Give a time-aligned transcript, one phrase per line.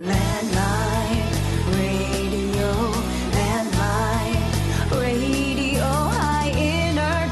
[0.00, 1.26] Landmine
[1.74, 2.72] radio,
[3.32, 6.50] landmine radio, high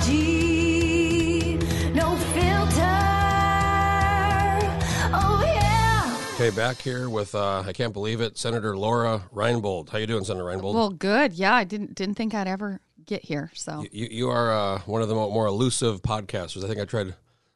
[0.09, 1.59] energy,
[1.95, 2.83] no filter.
[5.15, 6.19] Oh yeah.
[6.35, 9.91] Okay, back here with uh, I can't believe it, Senator Lora Reinbold.
[9.91, 10.75] How you doing, Senator Reinbold?
[10.75, 11.35] Well, good.
[11.35, 13.53] Yeah, I didn't didn't think I'd ever get here.
[13.55, 16.65] So you, you are uh, one of the mo- more elusive podcasters.
[16.65, 17.15] I think I tried.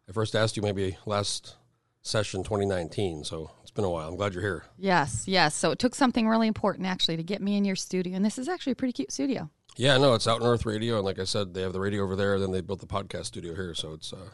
[0.09, 1.57] I first asked you maybe last
[2.03, 4.09] session 2019, so it's been a while.
[4.09, 4.65] I'm glad you're here.
[4.79, 5.55] yes, yes.
[5.55, 8.39] So it took something really important actually to get me in your studio, and this
[8.39, 9.51] is actually a pretty cute studio.
[9.77, 12.17] Yeah, no, it's out North Radio, and like I said, they have the radio over
[12.17, 12.39] there.
[12.39, 14.29] Then they built the podcast studio here, so it's uh,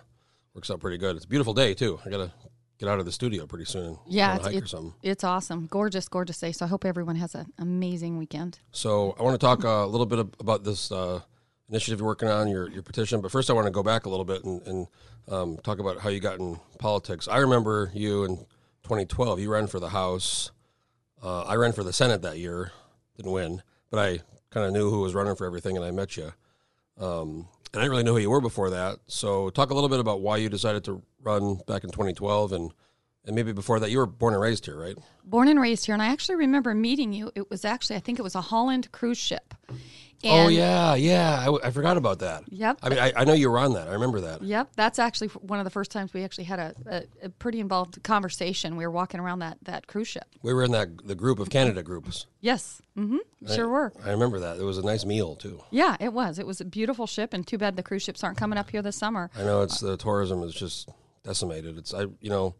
[0.54, 1.16] works out pretty good.
[1.16, 2.00] It's a beautiful day too.
[2.04, 2.32] I gotta
[2.78, 3.98] get out of the studio pretty soon.
[4.06, 6.52] Yeah, it's, it's, it's awesome, gorgeous, gorgeous day.
[6.52, 8.58] So I hope everyone has an amazing weekend.
[8.72, 11.20] So I want to talk uh, a little bit about this uh,
[11.68, 13.20] initiative you're working on, your your petition.
[13.20, 14.86] But first, I want to go back a little bit and, and
[15.28, 17.28] um, talk about how you got in politics.
[17.28, 18.36] I remember you in
[18.84, 19.40] 2012.
[19.40, 20.50] You ran for the House.
[21.22, 22.72] Uh, I ran for the Senate that year.
[23.16, 24.20] Didn't win, but I
[24.50, 26.32] kind of knew who was running for everything, and I met you.
[26.98, 28.98] Um, and I didn't really know who you were before that.
[29.06, 32.72] So talk a little bit about why you decided to run back in 2012, and
[33.24, 34.96] and maybe before that, you were born and raised here, right?
[35.24, 37.32] Born and raised here, and I actually remember meeting you.
[37.34, 39.54] It was actually I think it was a Holland cruise ship.
[40.30, 41.38] Oh yeah, yeah.
[41.40, 42.44] I, w- I forgot about that.
[42.48, 42.78] Yep.
[42.82, 43.88] I mean, I, I know you were on that.
[43.88, 44.42] I remember that.
[44.42, 47.60] Yep, that's actually one of the first times we actually had a, a, a pretty
[47.60, 48.76] involved conversation.
[48.76, 50.26] We were walking around that, that cruise ship.
[50.42, 52.26] We were in that the group of Canada groups.
[52.40, 53.18] Yes, mm-hmm,
[53.52, 53.92] sure were.
[54.04, 54.58] I remember that.
[54.58, 55.62] It was a nice meal too.
[55.70, 56.38] Yeah, it was.
[56.38, 58.82] It was a beautiful ship, and too bad the cruise ships aren't coming up here
[58.82, 59.30] this summer.
[59.36, 60.88] I know it's the tourism is just
[61.24, 61.76] decimated.
[61.78, 62.54] It's I you know,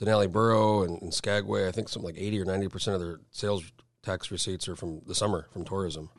[0.00, 1.68] Denali Borough and, and Skagway.
[1.68, 3.64] I think something like eighty or ninety percent of their sales
[4.02, 6.10] tax receipts are from the summer from tourism.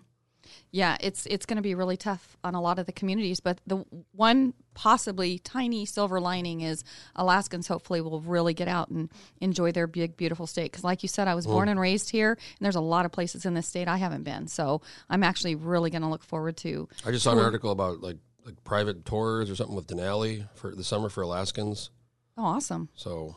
[0.72, 3.40] Yeah, it's it's going to be really tough on a lot of the communities.
[3.40, 6.84] But the one possibly tiny silver lining is
[7.16, 9.10] Alaskans hopefully will really get out and
[9.42, 10.72] enjoy their big beautiful state.
[10.72, 13.12] Because like you said, I was born and raised here, and there's a lot of
[13.12, 14.48] places in this state I haven't been.
[14.48, 16.88] So I'm actually really going to look forward to.
[17.06, 20.74] I just saw an article about like like private tours or something with Denali for
[20.74, 21.92] the summer for Alaskans.
[22.38, 22.90] Oh, awesome.
[22.96, 23.36] So,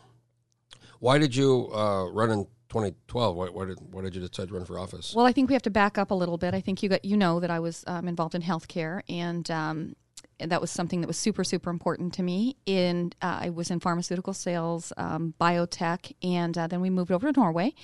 [1.00, 3.36] why did you uh, run in 2012?
[3.36, 5.14] Why, why did why did you decide to run for office?
[5.14, 6.54] Well, I think we have to back up a little bit.
[6.54, 9.96] I think you got you know that I was um, involved in healthcare, and um,
[10.38, 12.56] that was something that was super super important to me.
[12.66, 17.30] And uh, I was in pharmaceutical sales, um, biotech, and uh, then we moved over
[17.30, 17.74] to Norway.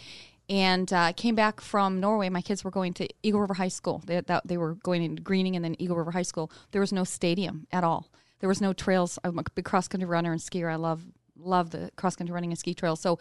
[0.48, 2.28] And uh, came back from Norway.
[2.28, 4.00] My kids were going to Eagle River High School.
[4.06, 6.53] They, that, they were going into Gruening and then Eagle River High School.
[6.70, 8.12] There was no stadium at all.
[8.38, 9.18] There was no trails.
[9.24, 10.70] I'm a big cross country runner and skier.
[10.70, 11.03] I love
[11.38, 13.00] love the cross country running and ski trails.
[13.00, 13.19] So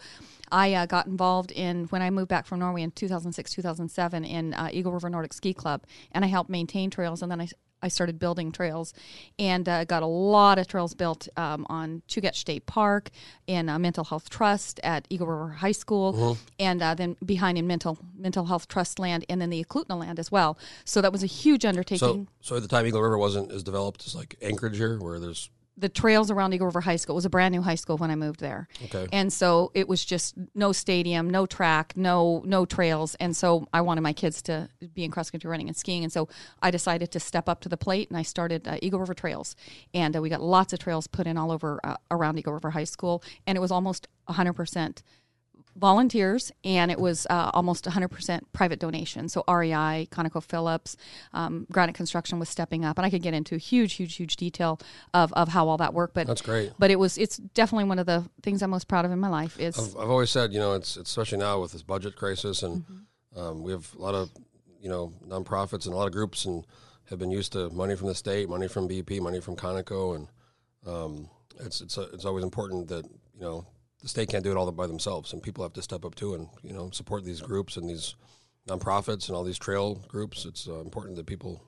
[0.50, 4.54] I uh, got involved in when I moved back from Norway in 2006, 2007 in
[4.54, 5.82] uh, Eagle River Nordic Ski Club,
[6.12, 7.22] and I helped maintain trails.
[7.22, 7.48] And then I
[7.82, 8.94] I started building trails,
[9.38, 13.10] and uh, got a lot of trails built um, on Chugach State Park,
[13.46, 17.66] in uh, Mental Health Trust at Eagle River High School, and uh, then behind in
[17.66, 20.58] Mental Mental Health Trust land, and then the Eklutna land as well.
[20.84, 21.98] So that was a huge undertaking.
[21.98, 25.20] So, so at the time, Eagle River wasn't as developed as like Anchorage here, where
[25.20, 27.96] there's the trails around Eagle River High School it was a brand new high school
[27.96, 28.68] when I moved there.
[28.84, 29.06] Okay.
[29.12, 33.14] And so it was just no stadium, no track, no no trails.
[33.16, 36.02] And so I wanted my kids to be in cross country running and skiing.
[36.02, 36.28] And so
[36.62, 39.56] I decided to step up to the plate and I started uh, Eagle River Trails.
[39.92, 42.70] And uh, we got lots of trails put in all over uh, around Eagle River
[42.70, 43.22] High School.
[43.46, 45.02] And it was almost 100%
[45.76, 50.96] volunteers and it was uh, almost 100% private donation so rei conocophillips
[51.32, 54.80] um, granite construction was stepping up and i could get into huge huge huge detail
[55.14, 56.72] of, of how all that worked but That's great.
[56.78, 59.28] but it was it's definitely one of the things i'm most proud of in my
[59.28, 62.62] life is I've, I've always said, you know, it's, especially now with this budget crisis,
[62.62, 63.38] and Mm-hmm.
[63.40, 64.30] um, we have a lot of,
[64.80, 66.64] you know, nonprofits and a lot of groups, and
[67.10, 70.28] have been used to money from the state, money from BP, money from Conoco, and
[70.86, 71.28] um,
[71.60, 73.04] it's it's it's always important that
[73.34, 73.66] you know
[74.06, 76.34] the state can't do it all by themselves, and people have to step up too,
[76.34, 78.14] and you know, support these groups and these
[78.68, 80.44] nonprofits and all these trail groups.
[80.44, 81.60] It's uh, important that people.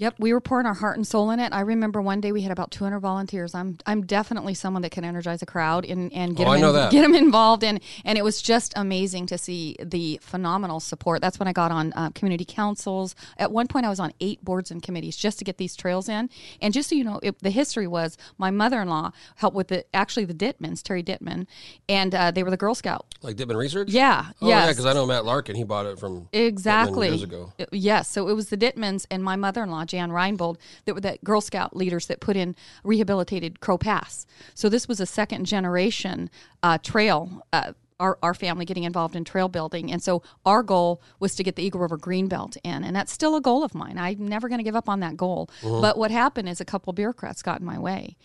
[0.00, 1.52] Yep, we were pouring our heart and soul in it.
[1.52, 3.54] I remember one day we had about 200 volunteers.
[3.54, 6.90] I'm I'm definitely someone that can energize a crowd and, and get Oh, them that.
[6.90, 11.20] get them involved and and it was just amazing to see the phenomenal support.
[11.20, 13.14] That's when I got on uh, community councils.
[13.36, 16.08] At one point, I was on eight boards and committees just to get these trails
[16.08, 16.30] in.
[16.62, 20.24] And just so you know, it, the history was my mother-in-law helped with the actually
[20.24, 21.46] the Dittmans, Terry Dittman,
[21.90, 23.04] and uh, they were the Girl Scout.
[23.20, 23.90] Like Dittman Research?
[23.90, 25.56] Yeah, Oh, yeah, because I know Matt Larkin.
[25.56, 27.08] He bought it from Exactly.
[27.08, 27.52] years ago.
[27.70, 28.08] Yes.
[28.08, 31.18] So it was the Dittmans and my mother in law, Jan Reinbold, that were the
[31.24, 32.54] Girl Scout leaders that put in
[32.84, 34.26] rehabilitated Crow Pass.
[34.54, 36.30] So this was a second generation
[36.62, 37.44] uh, trail.
[37.52, 39.92] Uh, our, our family getting involved in trail building.
[39.92, 42.82] And so our goal was to get the Eagle River Greenbelt in.
[42.82, 43.98] And that's still a goal of mine.
[43.98, 45.50] I'm never going to give up on that goal.
[45.62, 48.16] But what happened is a couple bureaucrats got in my way.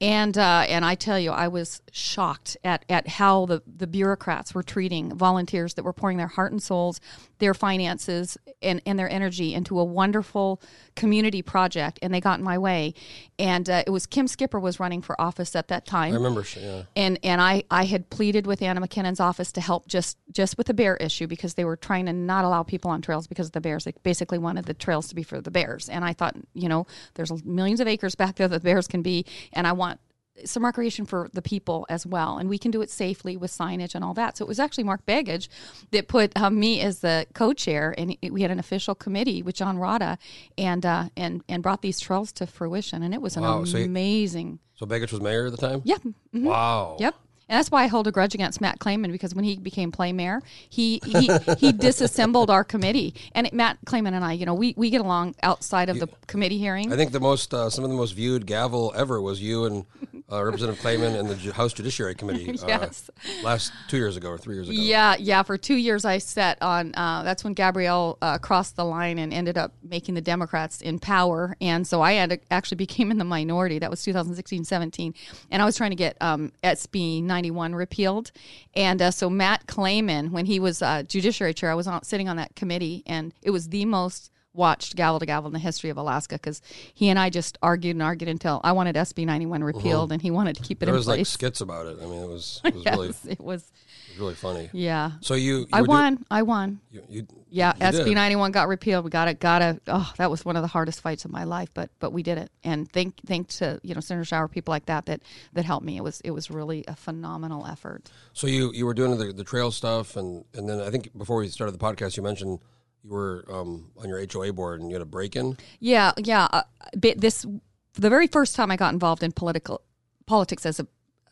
[0.00, 4.54] And uh, and I tell you, I was shocked at, at how the, the bureaucrats
[4.54, 7.00] were treating volunteers that were pouring their heart and souls,
[7.38, 10.60] their finances, and, and their energy into a wonderful
[10.96, 11.98] community project.
[12.02, 12.94] And they got in my way.
[13.38, 16.44] And uh, it was Kim Skipper was running for office at that time I remember.
[16.58, 16.82] Yeah.
[16.96, 20.66] and and I I had pleaded with Anna MacKinnon's office to help just just with
[20.66, 23.52] the bear issue because they were trying to not allow people on trails because of
[23.52, 23.84] the bears.
[23.84, 26.86] They basically wanted the trails to be for the bears, and I thought, you know,
[27.14, 30.00] there's millions of acres back there that the bears can be, and I want
[30.46, 33.94] some recreation for the people as well, and we can do it safely with signage
[33.94, 34.38] and all that.
[34.38, 35.48] So it was actually Mark Begich
[35.90, 39.54] that put um, me as the co-chair, and it- we had an official committee with
[39.56, 40.16] John Rada,
[40.56, 43.76] and uh, and and brought these trails to fruition, and it was an Wow, so
[43.78, 44.60] amazing.
[44.76, 45.82] So Begich was mayor at the time.
[45.84, 46.02] Yep.
[46.34, 46.44] mhm.
[46.44, 46.96] Wow.
[47.00, 47.14] Yep.
[47.50, 50.12] And that's why I hold a grudge against Matt Claman because when he became play
[50.12, 53.12] mayor, he he, he disassembled our committee.
[53.34, 56.08] And it, Matt Claman and I, you know, we, we get along outside of the
[56.28, 56.92] committee hearing.
[56.92, 59.84] I think the most uh, some of the most viewed gavel ever was you and
[60.30, 62.48] uh, Representative Claman and the House Judiciary Committee.
[62.62, 63.10] uh, Yes.
[63.42, 64.78] last two years ago or three years ago.
[64.80, 65.42] Yeah, yeah.
[65.42, 66.94] For two years, I sat on.
[66.94, 70.98] Uh, that's when Gabrielle uh, crossed the line and ended up making the Democrats in
[70.98, 73.78] power, and so I had actually became in the minority.
[73.78, 75.14] That was 2016, 17,
[75.50, 78.30] and I was trying to get um, SB 91 repealed,
[78.74, 82.28] and uh, so Matt Claman, when he was uh, Judiciary Chair, I was on, sitting
[82.28, 85.90] on that committee, and it was the most watched gavel to gavel in the history
[85.90, 86.60] of Alaska because
[86.92, 89.66] he and I just argued and argued until I wanted SB 91 uh-huh.
[89.66, 91.98] repealed, and he wanted to keep it There in was like skits about it.
[92.02, 93.62] I mean, it was it was really it Yes, it was.
[93.62, 93.72] was
[94.18, 94.68] really funny.
[94.72, 95.12] Yeah.
[95.20, 96.26] So you, you I were do- won.
[96.30, 96.80] I won.
[96.90, 98.14] you, you, Yeah, you SB did.
[98.14, 99.04] ninety one got repealed.
[99.04, 99.38] We got it.
[99.40, 99.82] Got it.
[99.86, 102.38] Oh, that was one of the hardest fights of my life, but but we did
[102.38, 102.50] it.
[102.64, 105.22] And thank thank to you know Senator Shower, people like that that
[105.52, 105.96] that helped me.
[105.96, 108.10] It was it was really a phenomenal effort.
[108.32, 111.36] So you you were doing the, the trail stuff, and and then I think before
[111.38, 112.58] we started the podcast, you mentioned
[113.02, 115.56] you were um, on your HOA board and you had a break in.
[115.78, 116.48] Yeah, yeah.
[116.52, 116.62] Uh,
[116.94, 117.46] this
[117.94, 119.82] the very first time I got involved in political
[120.26, 120.86] politics as a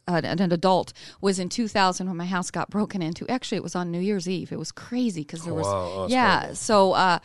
[0.08, 3.28] an, an adult was in 2000 when my house got broken into.
[3.30, 4.52] Actually, it was on New Year's Eve.
[4.52, 5.92] It was crazy because there was wow.
[5.96, 6.38] Oh, yeah.
[6.38, 6.54] horrible.
[6.56, 7.18] So uh,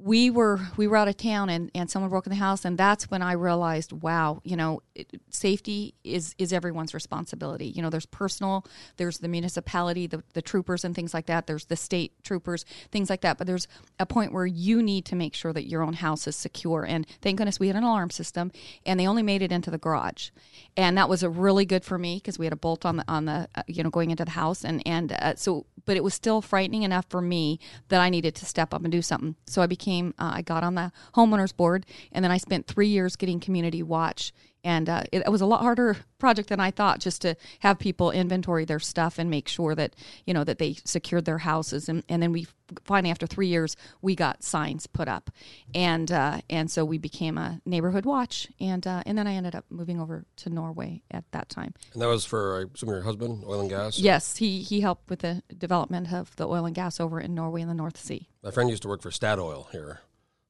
[0.00, 2.78] we were we were out of town and, and someone broke in the house and
[2.78, 7.66] that's when I realized wow you know it, safety is is everyone's responsibility.
[7.66, 8.64] You know there's personal
[8.96, 11.46] there's the municipality the, the troopers and things like that.
[11.46, 13.38] There's the state troopers things like that.
[13.38, 13.66] But there's
[13.98, 16.84] a point where you need to make sure that your own house is secure.
[16.84, 18.52] And thank goodness we had an alarm system
[18.86, 20.30] and they only made it into the garage.
[20.76, 23.04] And that was a really good for me because we had a bolt on the
[23.08, 24.64] on the uh, you know going into the house.
[24.64, 27.58] And and uh, so but it was still frightening enough for me
[27.88, 29.36] that I needed to step up and do something.
[29.46, 32.88] So I became, uh, I got on the homeowners board, and then I spent three
[32.88, 34.32] years getting community watch.
[34.64, 37.78] And uh, it, it was a lot harder project than I thought, just to have
[37.78, 39.94] people inventory their stuff and make sure that
[40.26, 41.88] you know that they secured their houses.
[41.88, 42.46] And, and then we
[42.84, 45.30] finally, after three years, we got signs put up,
[45.74, 48.48] and uh, and so we became a neighborhood watch.
[48.60, 51.74] And uh, and then I ended up moving over to Norway at that time.
[51.92, 53.98] And that was for, I assume, your husband, oil and gas?
[53.98, 57.62] Yes, he he helped with the development of the oil and gas over in Norway
[57.62, 58.28] in the North Sea.
[58.42, 60.00] My friend used to work for Statoil here,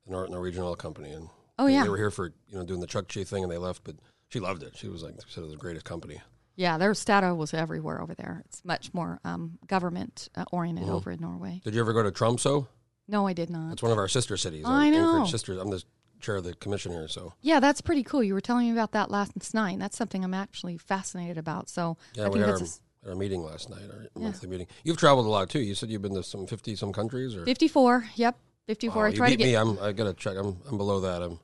[0.06, 1.10] the Nor- Norwegian oil company.
[1.10, 1.28] And
[1.58, 1.82] Oh, they, yeah.
[1.82, 3.96] They were here for, you know, doing the Chukchi thing and they left, but
[4.28, 4.76] she loved it.
[4.76, 6.20] She was like, said it was the greatest company.
[6.56, 8.42] Yeah, their Statoil was everywhere over there.
[8.46, 10.94] It's much more um, government uh, oriented Mm-hmm.
[10.94, 11.60] over in Norway.
[11.64, 12.68] Did you ever go to Tromso?
[13.06, 13.72] No, I did not.
[13.72, 14.64] It's one of our sister cities.
[14.66, 14.98] I know.
[15.14, 15.58] Anchorage sisters.
[15.58, 15.82] I'm the
[16.20, 18.22] chair of the commission here, so Yeah, that's pretty cool.
[18.24, 19.78] You were telling me about that last night.
[19.78, 21.68] That's something I'm actually fascinated about.
[21.68, 24.66] So yeah, I we think had our, s- our meeting last night, our monthly meeting.
[24.82, 25.60] You've traveled a lot too.
[25.60, 28.08] You said you've been to some 50 some countries, or 54.
[28.16, 28.36] Yep,
[28.66, 29.02] 54.
[29.02, 29.44] Wow, I try to get.
[29.46, 29.54] me.
[29.54, 30.36] I'm I gotta check.
[30.36, 31.22] I'm I'm below that.
[31.22, 31.38] I'm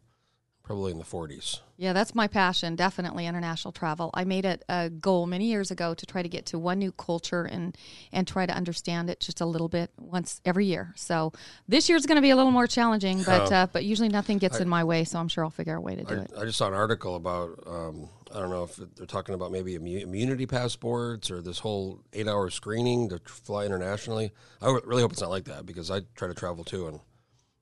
[0.64, 1.61] probably in the 40s.
[1.76, 2.75] Yeah, that's my passion.
[2.75, 4.11] Definitely international travel.
[4.14, 6.90] I made it a goal many years ago to try to get to one new
[6.92, 7.76] culture and
[8.12, 10.94] and try to understand it just a little bit once every year.
[10.97, 11.33] So
[11.68, 14.59] this year's going to be a little more challenging, but uh, but usually nothing gets
[14.59, 15.04] in my way.
[15.04, 16.33] So I'm sure I'll figure out a way to do it.
[16.37, 19.52] I, I just saw an article about um, I don't know if they're talking about
[19.52, 24.33] maybe immunity passports or this whole eight hour screening to fly internationally.
[24.62, 27.00] I really hope it's not like that because I try to travel too, and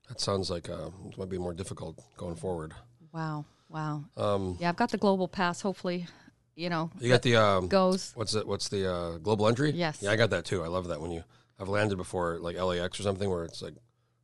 [0.09, 2.75] that sounds like uh, it might be more difficult going forward.
[3.13, 4.05] Wow, wow.
[4.17, 5.61] Um, Yeah, I've got the global pass.
[5.61, 6.07] Hopefully,
[6.55, 8.13] you know, you got the um, goes.
[8.15, 8.47] what's it?
[8.47, 9.71] What's the uh, global entry?
[9.71, 9.99] Yes.
[10.03, 10.63] Yeah, I got that too.
[10.63, 11.25] I love that when you
[11.59, 13.75] I've landed before like LAX or something where it's like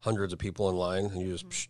[0.00, 1.68] hundreds of people in line and you just psh,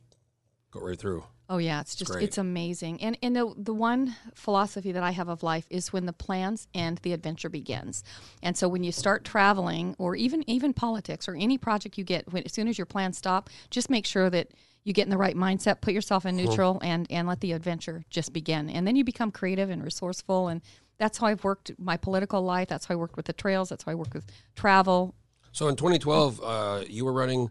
[0.70, 1.24] go right through.
[1.50, 2.24] Oh yeah, it's just great.
[2.24, 3.02] it's amazing.
[3.02, 6.68] And and the the one philosophy that I have of life is when the plans
[6.74, 8.04] end, the adventure begins.
[8.42, 12.30] And so when you start traveling, or even even politics, or any project you get,
[12.32, 14.48] when as soon as your plans stop, just make sure that
[14.84, 18.04] you get in the right mindset, put yourself in neutral, and and let the adventure
[18.10, 18.70] just begin.
[18.70, 20.62] And then you become creative and resourceful, and
[20.98, 22.68] that's how I've worked my political life.
[22.68, 23.68] That's how I worked with the trails.
[23.68, 25.14] That's how I worked with travel.
[25.52, 27.50] So in 2012, uh, you were running.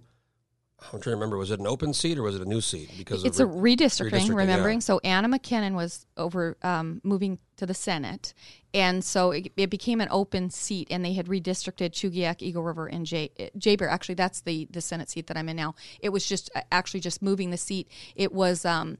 [0.80, 1.38] I'm trying to remember.
[1.38, 2.92] Was it an open seat or was it a new seat?
[2.98, 4.78] Because It's of a redistricting, redistricting, remembering.
[4.78, 4.82] yeah.
[4.82, 8.34] So Anna MacKinnon was over um, moving to the Senate,
[8.76, 12.86] and so it, it became an open seat, and they had redistricted Chugiak, Eagle River,
[12.86, 13.90] and Jay Jaybear.
[13.90, 15.74] Actually, that's the the Senate seat that I'm in now.
[16.00, 17.90] It was just uh, actually just moving the seat.
[18.16, 18.64] It was.
[18.66, 18.98] Um,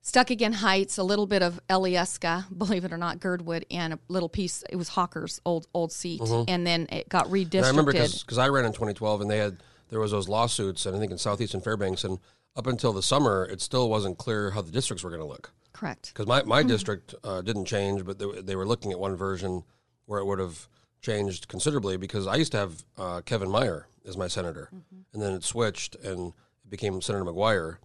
[0.00, 4.28] Stuckagain Heights, a little bit of Alyeska, believe it or not, Girdwood, and a little
[4.28, 4.62] piece.
[4.70, 7.54] It was Hawker's old old seat, and then it got redistricted.
[7.56, 10.86] And I remember because I ran in 2012 and they had there was those lawsuits
[10.86, 12.18] and I think in southeastern Fairbanks and
[12.56, 15.52] up until the summer it still wasn't clear how the districts were going to look.
[15.72, 16.12] Correct.
[16.12, 19.62] because my, my district uh, didn't change but they, they were looking at one version
[20.06, 20.68] where it would have
[21.00, 24.70] changed considerably because I used to have uh, Kevin Meyer as my senator.
[25.12, 26.32] And then it switched and
[26.64, 27.76] it became Senator McGuire.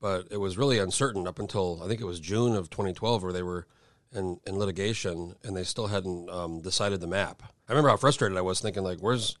[0.00, 3.32] But it was really uncertain up until I think it was June of 2012 where
[3.32, 3.66] they were
[4.12, 7.42] in, in litigation and they still hadn't um, decided the map.
[7.68, 9.36] I remember how frustrated I was thinking like where's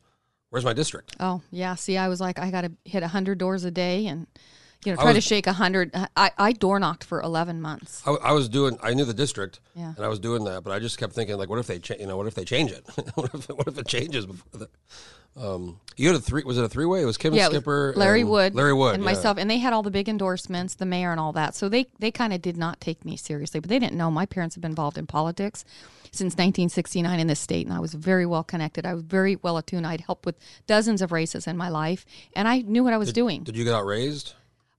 [0.56, 1.14] where's my district?
[1.20, 1.74] Oh yeah.
[1.74, 4.26] See, I was like, I got to hit hundred doors a day, and
[4.86, 5.90] you know, try to shake a hundred.
[6.16, 8.02] I I door knocked for eleven months.
[8.06, 8.78] I, I was doing.
[8.82, 9.92] I knew the district, Yeah.
[9.94, 11.96] and I was doing that, but I just kept thinking, like, what if they, cha-
[12.00, 12.86] you know, what if they change it?
[13.16, 14.68] what if, what if it changes before the?
[15.38, 16.42] Um, you had a three.
[16.44, 17.02] Was it a three way?
[17.02, 19.10] It was Kim Yeah, it was Skipper, Larry and Wood, Larry Wood, and yeah.
[19.10, 21.54] myself, and they had all the big endorsements, the mayor, and all that.
[21.54, 24.24] So they they kind of did not take me seriously, but they didn't know my
[24.24, 25.66] parents have been involved in politics
[26.16, 28.86] since 1969 in this state, and I was very well connected.
[28.86, 29.86] I was very well attuned.
[29.86, 32.04] I'd helped with dozens of races in my life,
[32.34, 33.44] and I knew what I was doing.
[33.44, 34.34] Did you get outraised?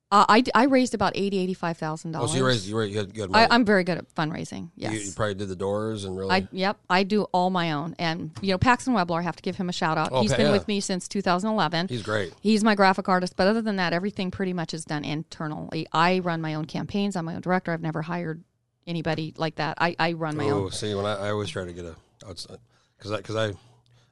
[0.10, 2.30] Uh, I I raised about eighty eighty five thousand dollars.
[2.30, 2.66] Oh, so you raised.
[2.66, 3.46] You, were, you had good money.
[3.46, 4.70] I, I'm very good at fundraising.
[4.78, 4.94] Yes.
[4.94, 6.32] you, you probably did the doors and really.
[6.32, 9.42] I yep, I do all my own, and you know Paxton Webler, I have to
[9.44, 10.10] give him a shout out.
[10.14, 10.52] Oh, He's Pa- been yeah.
[10.54, 11.90] with me since 2011.
[11.90, 12.34] he's great.
[12.40, 15.88] He's my graphic artist, but other than that, everything pretty much is done internally.
[15.92, 17.18] I run my own campaigns.
[17.18, 17.74] I'm my own director.
[17.74, 18.46] I've never hired
[18.92, 19.78] anybody like that.
[19.80, 20.72] I, I run my Oh, own.
[20.72, 21.96] see, when I, I always try to get a
[22.28, 22.58] outside
[22.98, 23.54] because I because I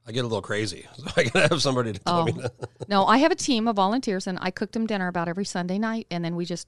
[0.07, 2.25] I get a little crazy, so I gotta have somebody to tell Oh.
[2.25, 2.33] me.
[2.33, 2.53] That.
[2.87, 5.79] no, I have a team of volunteers, and I cooked them dinner about every Sunday
[5.79, 6.67] night, and then we just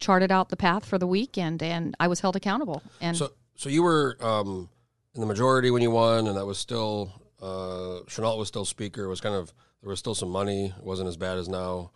[0.00, 2.82] charted out the path for the weekend, and I was held accountable.
[3.00, 4.68] And So so you were um,
[5.14, 9.04] in the majority when you won, and that was still uh, Chenault was still speaker.
[9.04, 9.52] It was kind of
[9.82, 10.72] there was still some money.
[10.76, 11.90] It wasn't as bad as now.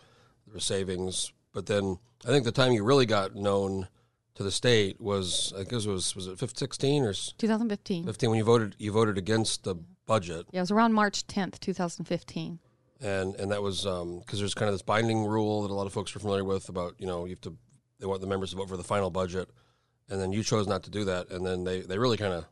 [0.47, 3.89] There was savings, but then I think the time you really got known
[4.35, 8.05] to the state was I guess it was was it 16 or 2015.
[8.07, 9.75] 15 when you voted you voted against the
[10.07, 12.59] budget Yeah, it was around March 10th, 2015.
[13.01, 15.87] and and that was um, because there's kind of this binding rule that a lot
[15.87, 17.57] of folks are familiar with about you know you have to
[17.99, 19.49] they want the members to vote for the final budget
[20.09, 22.45] and then you chose not to do that and then they they really kind of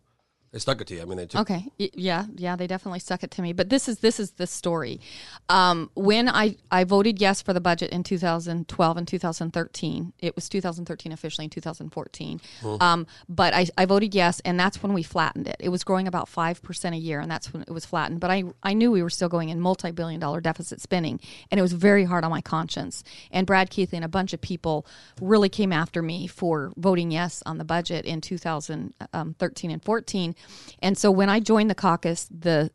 [0.53, 1.65] they stuck it to you i mean they took Okay.
[1.79, 3.53] Yeah, yeah, they definitely stuck it to me.
[3.53, 5.01] But this is this is the story.
[5.49, 10.49] Um, when I I voted yes for the budget in 2012 and 2013, it was
[10.49, 12.41] 2013 officially in 2014.
[12.81, 15.57] Um, but I, I voted yes, and that's when we flattened it.
[15.61, 18.21] It was growing about five percent a year, and that's when it was flattened.
[18.21, 21.63] But I I knew we were still going in multi-billion dollar deficit spending, and it
[21.63, 23.05] was very hard on my conscience.
[23.31, 24.87] And Brad Keithley and a bunch of people
[25.21, 30.35] really came after me for voting yes on the budget in 2013 and 14.
[30.81, 32.71] And so when I joined the caucus, the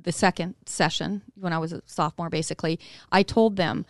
[0.00, 2.80] the second session when I was a sophomore, basically,
[3.12, 3.86] I told them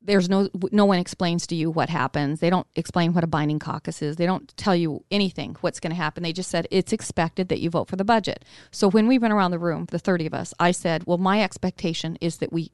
[0.00, 2.40] there's no no one explains to you what happens.
[2.40, 4.16] They don't explain what a binding caucus is.
[4.16, 6.22] They don't tell you anything what's going to happen.
[6.22, 8.44] They just said it's expected that you vote for the budget.
[8.70, 11.42] So when we went around the room, the 30 of us, I said, "Well, my
[11.42, 12.70] expectation is that we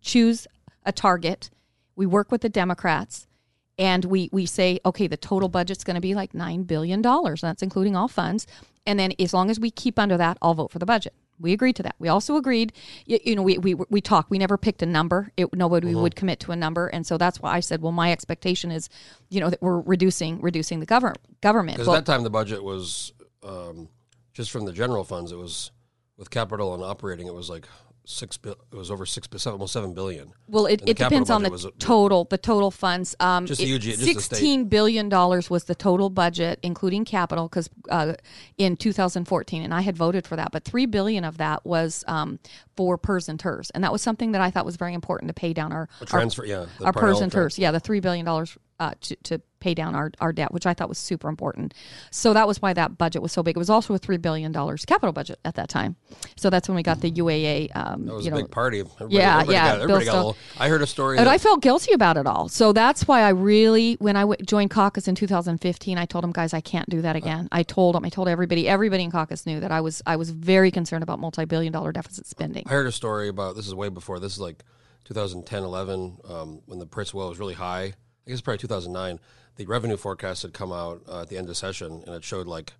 [0.00, 0.46] choose
[0.84, 1.50] a target,
[1.96, 3.26] we work with the Democrats,
[3.78, 7.40] and we we say, okay, the total budget's going to be like nine billion dollars.
[7.40, 8.46] That's including all funds.
[8.88, 11.12] And then as long as we keep under that, I'll vote for the budget.
[11.38, 11.94] We agreed to that.
[11.98, 12.72] We also agreed,
[13.04, 14.30] you, you know, we we we talked.
[14.30, 15.30] We never picked a number.
[15.36, 18.10] It, nobody would commit to a number, and so that's why I said, well, my
[18.10, 18.88] expectation is,
[19.28, 21.76] you know, that we're reducing reducing the government government.
[21.76, 23.12] because Well, that time the budget was
[23.44, 23.88] um,
[24.32, 25.70] just from the general funds it was
[26.16, 27.68] with capital and operating it was like
[28.08, 31.66] six it was over six almost seven billion Well, it, it depends on the was-
[31.78, 33.14] total the total funds.
[33.20, 34.22] Um, Just the it- UG just the state.
[34.22, 38.14] sixteen billion dollars was the total budget, including capital, because uh,
[38.56, 40.52] in 2014, and I had voted for that.
[40.52, 42.38] But three billion of that was um,
[42.76, 45.34] for PERS and TERS, and that was something that I thought was very important to
[45.34, 47.58] pay down our a transfer yeah the our PERS and TERS.
[47.58, 50.74] Yeah, the three billion dollars uh, to, to pay down our, our debt, which I
[50.74, 51.74] thought was super important.
[52.10, 53.56] So that was why that budget was so big.
[53.56, 55.96] It was also a three billion dollars capital budget at that time.
[56.36, 57.74] So that's when we got the UAA.
[57.74, 60.12] Um, that was you a know, big party everybody, Yeah, everybody yeah, got, everybody Bill
[60.12, 62.48] got a little, I heard a story But that, I felt guilty about it all.
[62.48, 66.32] So that's why I really, when I w- joined caucus in 2015, I told them,
[66.32, 67.48] guys, I can't do that again.
[67.52, 70.30] I told them, I told everybody, everybody in caucus knew that I was, I was
[70.30, 72.64] very concerned about multi-billion dollar deficit spending.
[72.66, 74.64] I heard a story about this is way before this is like
[75.04, 77.94] 2010 11 um, when the price oil was really high
[78.28, 79.18] I guess probably 2009
[79.56, 82.46] the revenue forecast had come out uh, at the end of session and it showed
[82.46, 82.74] like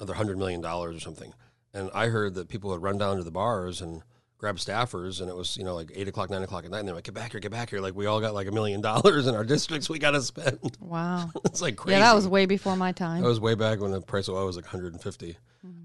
[0.00, 1.32] another hundred million dollars or something.
[1.72, 4.02] And I heard that people would run down to the bars and
[4.38, 6.88] grab staffers, and it was you know like eight o'clock, nine o'clock at night, and
[6.88, 8.80] they're like, "Get back here, get back here!" Like we all got like a million
[8.80, 10.76] dollars in our districts we got to spend.
[10.80, 11.30] Wow.
[11.44, 11.98] it's like crazy.
[11.98, 13.22] Yeah, that was way before my time.
[13.22, 15.36] That was way back when the price of oil was like 150.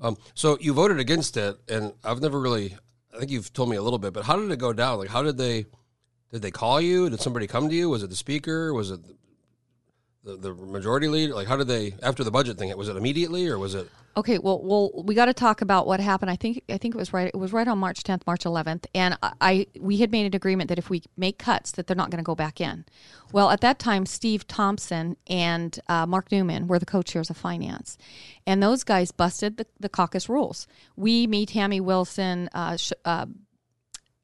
[0.01, 2.75] Um, so you voted against it, and I've never really.
[3.13, 5.00] I think you've told me a little bit, but how did it go down?
[5.00, 5.65] Like, how did they?
[6.31, 7.09] Did they call you?
[7.09, 7.89] Did somebody come to you?
[7.89, 8.74] Was it the speaker?
[8.74, 9.00] Was it
[10.24, 11.33] the, the majority leader?
[11.33, 12.75] Like, how did they after the budget thing?
[12.77, 13.89] Was it immediately, or was it?
[14.17, 16.29] Okay, well, well, we got to talk about what happened.
[16.29, 17.27] I think I think it was right.
[17.33, 20.36] It was right on March 10th, March 11th, and I, I we had made an
[20.36, 22.86] agreement that if we make cuts, that they're not going to go back in.
[23.31, 27.98] Well, at that time, Steve Thompson and uh, Mark Neuman were the co-chairs of finance,
[28.45, 30.67] and those guys busted the, the caucus rules.
[30.95, 33.27] We, me, Tammy Wilson, uh, uh,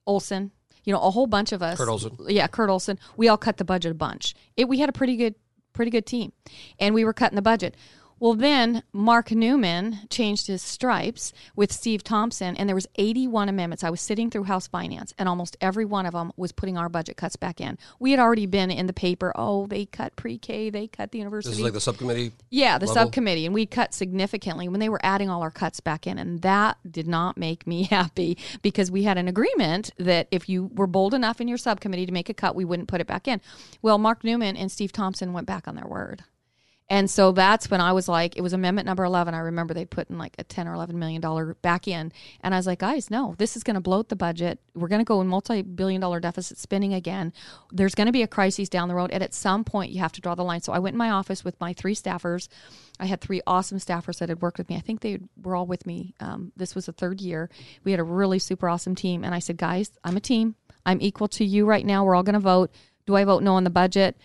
[0.06, 0.52] Olson,
[0.86, 1.78] you know, a whole bunch of us.
[1.78, 2.18] Kurt Olson.
[2.28, 2.98] Yeah, Kurt Olson.
[3.18, 4.36] We all cut the budget a bunch.
[4.56, 5.36] It, we had a pretty good,
[5.74, 6.32] pretty good team,
[6.80, 7.76] and we were cutting the budget.
[8.20, 13.84] Well, then Mark Neuman changed his stripes with Steve Thompson, and there was 81 amendments.
[13.84, 16.88] I was sitting through House Finance, and almost every one of them was putting our
[16.88, 17.78] budget cuts back in.
[18.00, 19.34] We had already been in the paper.
[19.36, 21.52] Oh, they cut pre-K, they cut the university.
[21.52, 22.32] This is like the subcommittee.
[22.50, 23.04] Yeah, the level?
[23.04, 26.42] subcommittee, and we cut significantly when they were adding all our cuts back in, and
[26.42, 30.88] that did not make me happy because we had an agreement that if you were
[30.88, 33.42] bold enough in your subcommittee to make a cut, we wouldn't put it back in.
[33.82, 36.24] Well, Mark Neuman and Steve Thompson went back on their word.
[36.88, 39.34] And so that's when I was like, it was amendment number 11.
[39.34, 42.12] I remember they put in like a 10 or 11 million dollar back in.
[42.42, 44.60] And I was like, guys, no, this is going to bloat the budget.
[44.76, 47.34] We're going to go in multi billion dollar deficit spending again.
[47.72, 49.10] There's going to be a crisis down the road.
[49.12, 50.62] And at some point, you have to draw the line.
[50.62, 52.50] So I went in my office with my three staffers.
[53.00, 54.76] I had three awesome staffers that had worked with me.
[54.76, 56.14] I think they were all with me.
[56.20, 57.50] Um, this was the third year.
[57.84, 59.24] We had a really super awesome team.
[59.24, 60.56] And I said, guys, I'm a team.
[60.86, 62.06] I'm equal to you right now.
[62.06, 62.72] We're all going to vote.
[63.08, 64.18] Do I vote no on the budget?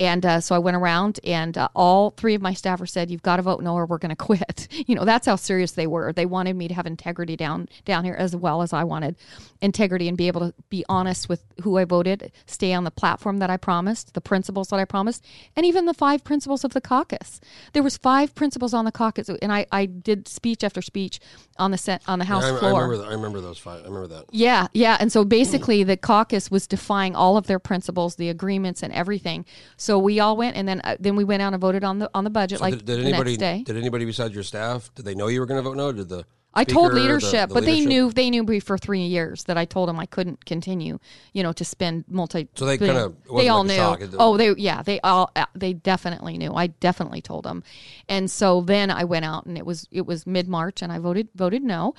[0.00, 3.22] And uh, so I went around, and uh, all three of my staffers said, "You've
[3.22, 5.86] got to vote no, or we're going to quit." You know, that's how serious they
[5.86, 6.12] were.
[6.12, 9.16] They wanted me to have integrity down down here as well as I wanted
[9.60, 13.38] integrity and be able to be honest with who I voted, stay on the platform
[13.38, 15.24] that I promised, the principles that I promised,
[15.56, 17.40] and even the five principles of the caucus.
[17.72, 21.18] There was five principles on the caucus, and I, I did speech after speech
[21.58, 22.82] on the set on the House I, I floor.
[22.82, 22.96] remember.
[22.98, 23.82] That, I remember those five.
[23.82, 24.26] I remember that.
[24.30, 24.96] Yeah, yeah.
[25.00, 29.44] And so basically, the caucus was defying all of their principles, the agreements, and everything.
[29.76, 32.10] So we all went, and then uh, then we went out and voted on the
[32.14, 33.30] on the budget like did, did the anybody?
[33.30, 33.62] next day.
[33.64, 34.90] Did anybody besides your staff?
[34.96, 35.92] Did they know you were going to vote no?
[35.92, 36.24] Did the
[36.54, 39.44] I told speaker, the- leadership, the but they knew they knew me for three years
[39.44, 40.98] that I told them I couldn't continue,
[41.32, 42.48] you know, to spend multi.
[42.56, 43.74] So they billion- kinda- it they all a knew.
[43.76, 44.00] shock.
[44.00, 46.52] It- oh, they yeah, they all uh, they definitely knew.
[46.54, 47.62] I definitely told them,
[48.08, 50.98] and so then I went out and it was it was mid March and I
[50.98, 51.94] voted voted no.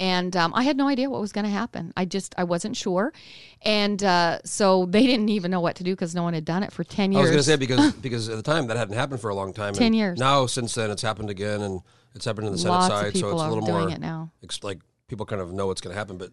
[0.00, 1.92] And um, I had no idea what was going to happen.
[1.96, 3.12] I just I wasn't sure,
[3.62, 6.62] and uh, so they didn't even know what to do because no one had done
[6.62, 7.18] it for ten years.
[7.18, 9.34] I was going to say because because at the time that hadn't happened for a
[9.34, 9.74] long time.
[9.74, 10.18] 10 and years.
[10.18, 11.80] Now since then it's happened again, and
[12.14, 14.00] it's happened in the Senate Lots side, so it's a are little doing more it
[14.00, 14.30] now.
[14.44, 16.16] ex- like people kind of know what's going to happen.
[16.16, 16.30] But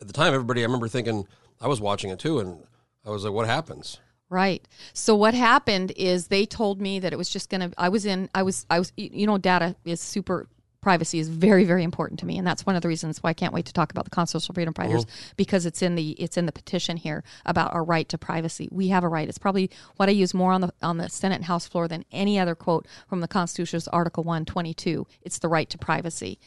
[0.00, 1.26] at the time, everybody, I remember thinking
[1.60, 2.62] I was watching it too, and
[3.04, 3.98] I was like, "What happens?"
[4.30, 4.66] Right.
[4.92, 8.04] So what happened is they told me that it was just going to I was
[8.04, 10.46] in I was I was you know data is super
[10.80, 13.34] privacy is very very important to me and that's one of the reasons why I
[13.34, 16.46] can't wait to talk about the constitutional freedom fighters because it's in the it's in
[16.46, 18.68] the petition here about our right to privacy.
[18.70, 19.28] We have a right.
[19.28, 22.04] It's probably what I use more on the on the Senate and House floor than
[22.12, 25.06] any other quote from the Constitution's Article 122.
[25.22, 26.38] It's the right to privacy.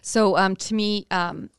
[0.00, 1.50] So um, to me um,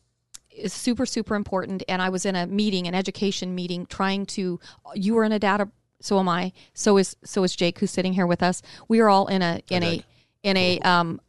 [0.49, 4.59] is super super important and i was in a meeting an education meeting trying to
[4.93, 5.67] you were in a data
[5.99, 9.09] so am i so is so is jake who's sitting here with us we are
[9.09, 10.05] all in a in a
[10.43, 11.19] in a um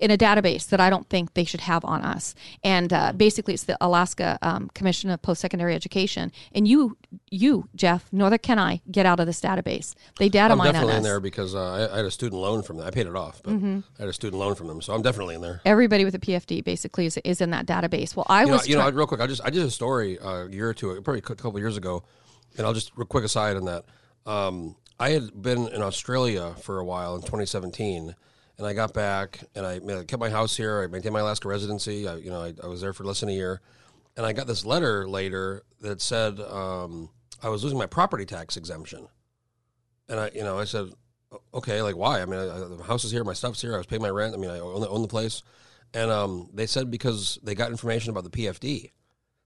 [0.00, 2.34] in a database that I don't think they should have on us,
[2.64, 6.32] and uh, basically it's the Alaska um, Commission of Post Secondary Education.
[6.52, 6.96] And you,
[7.30, 9.94] you Jeff, nor can I get out of this database.
[10.18, 12.62] They data I'm mine definitely in there because uh, I, I had a student loan
[12.62, 12.86] from them.
[12.86, 13.80] I paid it off, but Mm-hmm.
[13.98, 15.60] I had a student loan from them, so I'm definitely in there.
[15.64, 18.14] Everybody with a PFD basically is, is in that database.
[18.16, 20.18] Well, I You know, was you know, real quick, I just I did a story
[20.18, 22.04] uh, a year or two, probably a couple of years ago,
[22.56, 23.84] and I'll just real quick aside on that.
[24.26, 28.14] Um, I had been in Australia for a while in 2017,
[28.60, 30.82] and I got back and I, kept my house here.
[30.82, 32.06] I maintained my Alaska residency.
[32.06, 33.62] I, you know, I, I was there for less than a year,
[34.18, 37.08] and I got this letter later that said um,
[37.42, 39.08] I was losing my property tax exemption,
[40.10, 40.90] and I, you know, I said,
[41.54, 42.20] okay, like why?
[42.20, 43.74] I mean, I, the house is here, my stuff's here.
[43.74, 44.34] I was paying my rent.
[44.34, 45.42] I mean, I own the, own the place,
[45.94, 48.92] and um, they said because they got information about the PFD.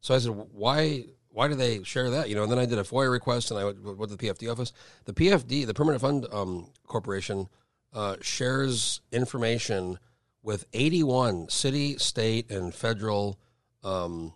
[0.01, 1.05] So I said, why?
[1.29, 2.29] Why do they share that?
[2.29, 4.29] You know, and then I did a FOIA request, and I went, went to the
[4.29, 4.73] PFD office.
[5.05, 7.49] The PFD, the Permanent Fund um, Corporation,
[7.95, 9.99] uh, shares information
[10.43, 13.39] with 81 city, state, and federal
[13.83, 14.33] um,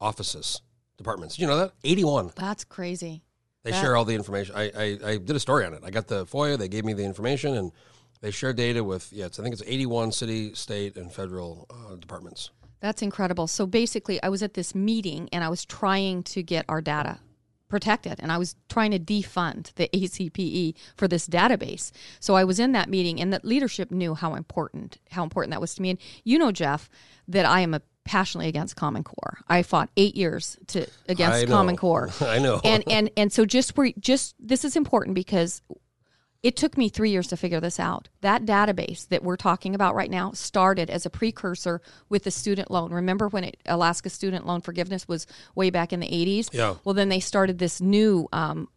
[0.00, 0.60] offices,
[0.96, 1.36] departments.
[1.36, 1.72] Did you know that?
[1.84, 2.32] 81.
[2.36, 3.22] that's crazy.
[3.64, 4.54] They That- share all the information.
[4.56, 5.82] I, I, I did a story on it.
[5.84, 6.58] I got the FOIA.
[6.58, 7.72] They gave me the information, and
[8.20, 11.96] They share data with yeah, it's, I think it's 81 city, state, and federal uh,
[11.96, 12.50] departments.
[12.80, 13.46] That's incredible.
[13.48, 17.18] So basically, I was at this meeting and I was trying to get our data
[17.72, 21.90] protected and I was trying to defund the ACPE for this database.
[22.20, 25.60] So I was in that meeting and the leadership knew how important how important that
[25.60, 25.88] was to me.
[25.88, 26.90] And you know, Jeff,
[27.28, 29.38] that I am a passionately against Common Core.
[29.48, 31.46] I fought eight years to against.
[31.48, 32.10] Common Core.
[32.20, 32.60] I know.
[32.62, 35.62] and and and so just where just this is important because
[36.42, 38.08] it took me three years to figure this out.
[38.20, 42.70] That database that we're talking about right now started as a precursor with the student
[42.70, 42.92] loan.
[42.92, 46.48] Remember when it, Alaska student loan forgiveness was way back in the 80s?
[46.52, 46.74] Yeah.
[46.84, 48.68] Well, then they started this new um,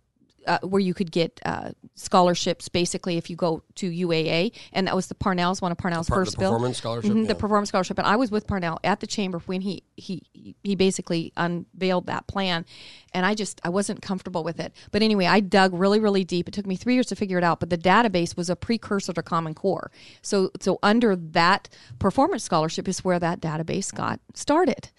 [0.48, 4.96] uh, where you could get uh, scholarships basically if you go to UAA, and that
[4.96, 6.52] was the Parnell's one of Parnell's Par- the first bill.
[6.52, 7.28] performance scholarship, Mhm, yeah.
[7.30, 10.24] The performance scholarship, and I was with Parnell at the chamber when he he
[10.64, 12.66] he basically unveiled that plan,
[13.14, 14.74] and I just I wasn't comfortable with it.
[14.92, 16.48] But anyway, I dug really really deep.
[16.48, 19.14] It took me three years to figure it out, but the database was a precursor
[19.14, 19.92] to Common Core.
[20.22, 24.90] So so under that performance scholarship is where that database got started,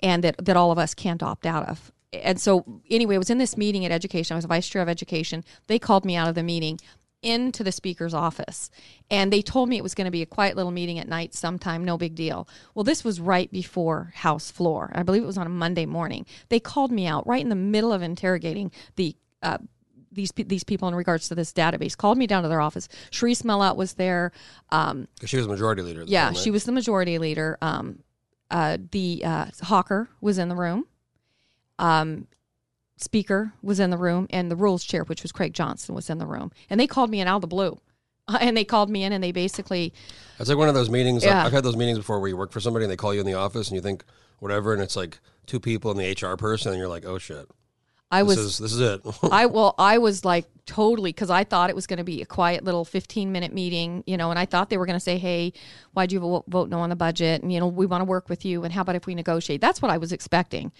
[0.00, 3.30] and that that all of us can't opt out of and so anyway, I was
[3.30, 4.34] in this meeting at education.
[4.34, 5.44] I was vice chair of education.
[5.66, 6.78] They called me out of the meeting
[7.22, 8.70] into the speaker's office
[9.10, 11.34] and they told me it was going to be a quiet little meeting at night
[11.34, 15.38] sometime no big deal well this was right before house floor i believe it was
[15.38, 19.16] on a monday morning they called me out right in the middle of interrogating the
[19.42, 19.56] uh,
[20.12, 23.44] these these people in regards to this database called me down to their office Charisse
[23.44, 24.30] Millett was there
[24.70, 26.04] um, she was majority leader.
[26.06, 27.58] Yeah, she was the majority leader.
[27.62, 28.00] Um,
[28.50, 30.86] uh, the uh, Hawker was in the room.
[31.78, 32.26] Um,
[32.96, 36.18] speaker was in the room, and the rules chair, which was Craig Johnson, was in
[36.18, 36.50] the room.
[36.70, 37.78] And they called me in out of the blue.
[38.40, 39.94] And they called me in, and they basically,
[40.40, 41.24] It's like one of those meetings.
[41.24, 41.44] Yeah.
[41.46, 43.26] I've had those meetings before where you work for somebody and they call you in
[43.26, 44.04] the office and you think
[44.40, 47.48] whatever, and it's like two people and the HR person, and you're like, oh shit,
[48.10, 49.00] I this was is this is it.
[49.32, 52.26] I well, I was like totally because I thought it was going to be a
[52.26, 55.18] quiet little fifteen minute meeting, you know, and I thought they were going to say,
[55.18, 55.52] "Hey,
[55.92, 58.28] why'd you vote, vote no on the budget?" And you know, we want to work
[58.28, 59.60] with you, and how about if we negotiate?
[59.60, 60.72] That's what I was expecting.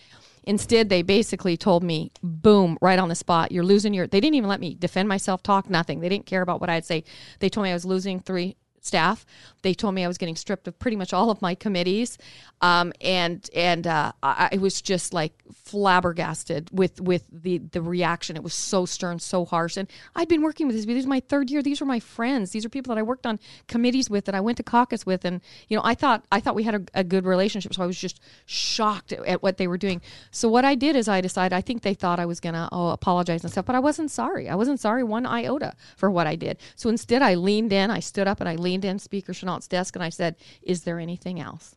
[0.47, 4.37] Instead, they basically told me, "Boom, right on the spot, you're losing your." They didn't
[4.37, 6.01] even let me defend myself, talk nothing.
[6.01, 7.05] They didn't care about what I'd say.
[7.41, 8.57] They told me I was losing three
[8.87, 9.27] staff.
[9.63, 12.19] They told me I was getting stripped of pretty much all of my committees,
[12.61, 18.37] um, and and uh, I, was just like flabbergasted with with the the reaction.
[18.37, 20.87] It was so stern, so harsh, and I'd been working with these.
[20.87, 21.63] These my third year.
[21.63, 22.53] These were my friends.
[22.53, 25.25] These are people that I worked on committees with, that I went to caucus with,
[25.25, 27.75] and you know I thought I thought we had a, a good relationship.
[27.75, 30.01] So I was just shocked at, at what they were doing.
[30.31, 32.91] So what I did is I decided I think they thought I was gonna oh
[32.91, 34.49] apologize and stuff, but I wasn't sorry.
[34.49, 36.59] I wasn't sorry one iota for what I did.
[36.77, 37.91] So instead, I leaned in.
[37.91, 40.99] I stood up and I leaned in Speaker Chenault's desk and I said, "Is there
[40.99, 41.77] anything else?"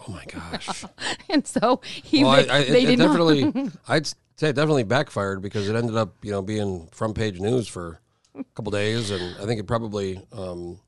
[0.00, 0.84] oh my gosh.
[1.28, 4.56] And so he, well, I, they, I, they it, did it definitely, I'd say it
[4.56, 8.00] definitely backfired because it ended up, you know, being front page news for
[8.34, 10.78] a couple days, and I think it probably um,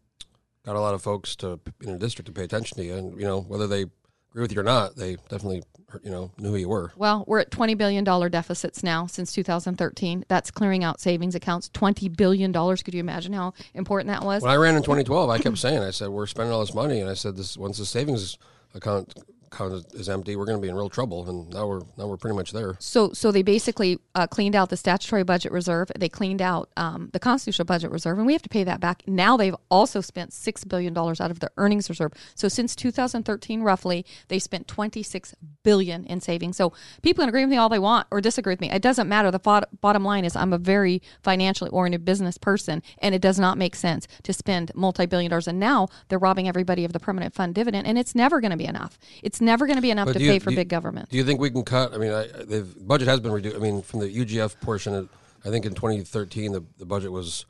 [0.66, 3.18] got a lot of folks to in the district to pay attention to you, and
[3.18, 3.86] you know, whether they
[4.34, 5.62] agree with you or not, they definitely,
[6.02, 6.90] you know, knew who you were.
[6.96, 10.24] Well, we're at $20 billion deficits now since 2013.
[10.26, 11.68] That's clearing out savings accounts.
[11.68, 12.52] $20 billion.
[12.52, 14.42] Could you imagine how important that was?
[14.42, 17.00] When I ran in 2012, I kept saying, I said, we're spending all this money,
[17.00, 18.38] and I said, this once the savings
[18.74, 19.14] account
[19.54, 22.16] account is empty, we're going to be in real trouble, and now we're now we're
[22.16, 22.76] pretty much there.
[22.78, 25.90] So, so they basically uh, cleaned out the statutory budget reserve.
[25.96, 29.02] They cleaned out um, the constitutional budget reserve, and we have to pay that back.
[29.06, 32.12] Now they've also spent six billion dollars out of their earnings reserve.
[32.34, 36.56] So, since 2013, roughly, they spent 26 billion in savings.
[36.56, 38.70] So, people can agree with me all they want or disagree with me.
[38.70, 39.30] It doesn't matter.
[39.30, 43.38] The bot- bottom line is, I'm a very financially oriented business person, and it does
[43.38, 45.48] not make sense to spend multi-billion dollars.
[45.48, 48.56] And now they're robbing everybody of the permanent fund dividend, and it's never going to
[48.56, 48.98] be enough.
[49.22, 51.08] It's never going to be enough to do you- pay for you- big government.
[51.10, 51.94] Do you think we can cut?
[51.94, 53.56] I mean, I, the budget has been reduced.
[53.56, 55.08] I mean, from the UGF portion,
[55.44, 57.46] I think in 2013 the, the budget was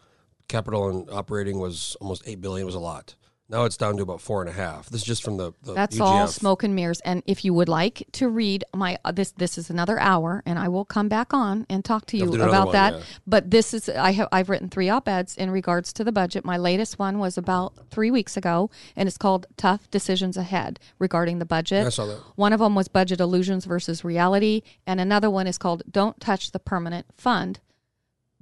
[0.48, 2.64] capital and operating was almost eight billion.
[2.64, 3.14] It Was a lot.
[3.48, 4.88] Now it's down to about four and a half.
[4.88, 6.00] This is just from the, the That's UGF.
[6.00, 7.00] all smoke and mirrors.
[7.00, 10.58] And if you would like to read my uh, this this is another hour, and
[10.58, 12.94] I will come back on and talk to you another about one, that.
[12.94, 13.02] yeah.
[13.26, 16.44] But this is I have I've written three op eds in regards to the budget.
[16.44, 21.38] My latest one was about three weeks ago, and it's called "Tough Decisions Ahead" regarding
[21.38, 21.86] the budget.
[21.86, 22.20] I saw that.
[22.36, 26.52] One of them was budget illusions versus reality, and another one is called "Don't Touch
[26.52, 27.60] the Permanent Fund."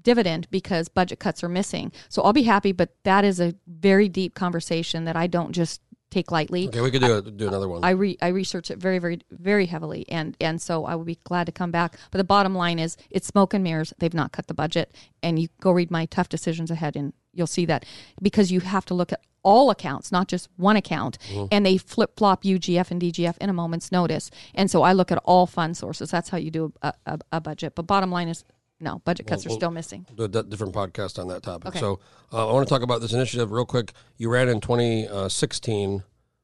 [0.02, 1.92] Dividend because budget cuts are missing.
[2.08, 5.80] So I'll be happy, but that is a very deep conversation that I don't just
[6.12, 6.68] take lightly.
[6.68, 7.82] Okay, we could do a, do another one.
[7.82, 11.18] I re, I research it very very very heavily and and so I would be
[11.24, 11.96] glad to come back.
[12.10, 13.92] But the bottom line is it's smoke and mirrors.
[13.98, 17.46] They've not cut the budget and you go read my tough decisions ahead and you'll
[17.46, 17.84] see that
[18.20, 21.46] because you have to look at all accounts, not just one account, mm-hmm.
[21.50, 24.30] and they flip flop UGF and DGF in a moment's notice.
[24.54, 26.10] And so I look at all fund sources.
[26.10, 27.74] That's how you do a, a, a budget.
[27.74, 28.44] But bottom line is
[28.82, 30.04] no, budget cuts are still missing.
[30.16, 31.68] do a different podcast on that topic.
[31.68, 31.78] Okay.
[31.78, 32.00] So
[32.32, 33.92] uh, I want to talk about this initiative real quick.
[34.18, 36.02] You ran in 2016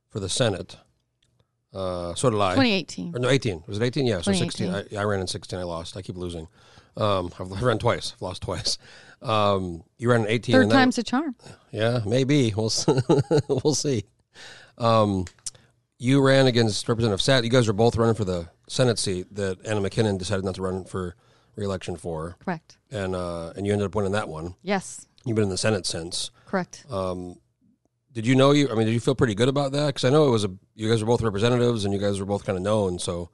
[0.08, 0.76] for the Senate.
[1.74, 2.52] Uh, so did I.
[2.52, 3.14] 2018.
[3.14, 3.64] Or no, 18.
[3.66, 4.06] Was it 18?
[4.06, 4.72] Yeah, so 16.
[4.72, 5.58] I, I ran in 16.
[5.58, 5.96] I lost.
[5.96, 6.46] I keep losing.
[6.96, 8.14] Um, I've run twice.
[8.14, 8.78] I've lost twice.
[9.20, 10.52] Um, you ran in 18.
[10.52, 11.34] Third and that- time's a charm.
[11.72, 12.54] Yeah, maybe.
[12.56, 12.72] We'll
[13.48, 14.04] we'll see.
[14.78, 15.24] Um,
[15.98, 17.42] you ran against Representative Sat.
[17.42, 20.62] You guys were both running for the Senate seat that Anna MacKinnon decided not to
[20.62, 21.16] run for
[21.58, 22.78] reelection for, Correct.
[22.90, 24.54] and uh, and you ended up winning that one.
[24.62, 25.06] Yes.
[25.24, 26.30] You've been in the Senate since.
[26.46, 26.86] Correct.
[26.90, 27.36] Um,
[28.12, 28.70] did you know you?
[28.70, 29.88] I mean, did you feel pretty good about that?
[29.88, 30.50] Because I know it was a.
[30.74, 32.98] You guys were both representatives, and you guys were both kind of known.
[32.98, 33.28] So,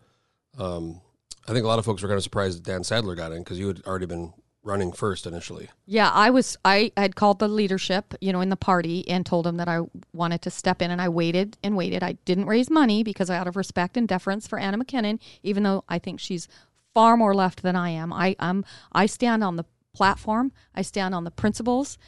[0.59, 1.01] um,
[1.47, 3.45] I think a lot of folks were kind of surprised that Dan Saddler got in
[3.45, 4.33] because you had already been
[4.63, 5.69] running first initially.
[5.87, 6.57] Yeah, I was.
[6.65, 9.81] I had called the leadership, you know, in the party, and told them that I
[10.13, 12.03] wanted to step in, and I waited and waited.
[12.03, 15.85] I didn't raise money because out of respect and deference for Anna MacKinnon, even though
[15.89, 16.49] I think she's
[16.95, 18.13] far more left than I am.
[18.13, 18.65] I am.
[18.93, 20.53] I stand on the platform.
[20.75, 21.99] I stand on the principles.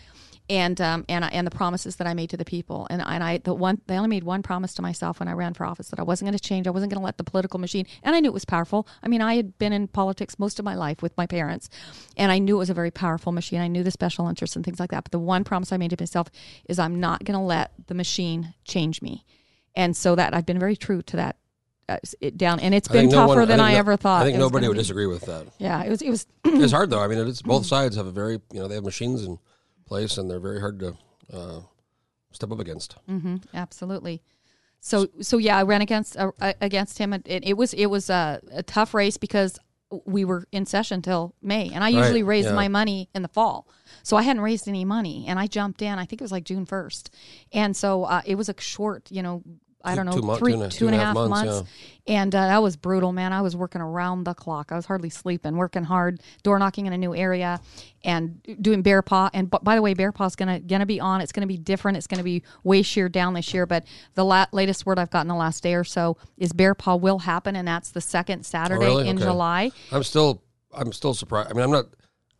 [0.48, 3.38] And um, and and the promises that I made to the people, and and I
[3.38, 5.98] the one I only made one promise to myself when I ran for office that
[5.98, 6.68] I wasn't going to change.
[6.68, 8.86] I wasn't going to let the political machine, and I knew it was powerful.
[9.02, 11.68] I mean, I had been in politics most of my life with my parents,
[12.16, 13.60] and I knew it was a very powerful machine.
[13.60, 15.02] I knew the special interests and things like that.
[15.02, 16.30] But the one promise I made to myself
[16.68, 19.24] is I'm not going to let the machine change me,
[19.74, 21.38] and so that I've been very true to that.
[21.88, 24.22] Uh, it down, and it's been think no tougher one- than I no- ever thought.
[24.22, 24.80] I think nobody would be.
[24.80, 25.46] disagree with that.
[25.58, 26.02] Yeah, it was.
[26.02, 26.26] It was.
[26.44, 27.00] it's hard though.
[27.00, 29.38] I mean, it's both sides have a very you know they have machines in
[29.86, 30.96] place and they're very hard to
[31.32, 31.60] uh,
[32.32, 32.96] step up against.
[33.06, 34.20] hmm absolutely.
[34.80, 37.12] So so yeah, I ran against uh, against him.
[37.12, 39.56] It, it was it was a, a tough race because
[40.04, 42.52] we were in session till May, and I usually Right, raise yeah.
[42.54, 43.68] my money in the fall.
[44.02, 46.00] So I hadn't raised any money, and I jumped in.
[46.00, 47.14] I think it was like June first,
[47.52, 49.44] and so uh, it was a short, you know.
[49.86, 51.70] I don't know, two three, two and a- two and a half months, months,
[52.06, 53.32] and uh, that was brutal, man.
[53.32, 54.70] I was working around the clock.
[54.72, 57.60] I was hardly sleeping, working hard, door knocking in a new area,
[58.04, 59.30] and doing bear paw.
[59.32, 61.20] And b- by the way, bear paw's gonna gonna be on.
[61.20, 61.96] It's gonna be different.
[61.98, 63.66] It's gonna be way sheared down this year.
[63.66, 66.96] But the la- latest word I've gotten the last day or so is bear paw
[66.96, 69.08] will happen, and that's the second Saturday Oh, really?
[69.08, 69.24] in Okay.
[69.26, 69.70] July.
[69.92, 71.50] I'm still I'm still surprised.
[71.50, 71.86] I mean, I'm not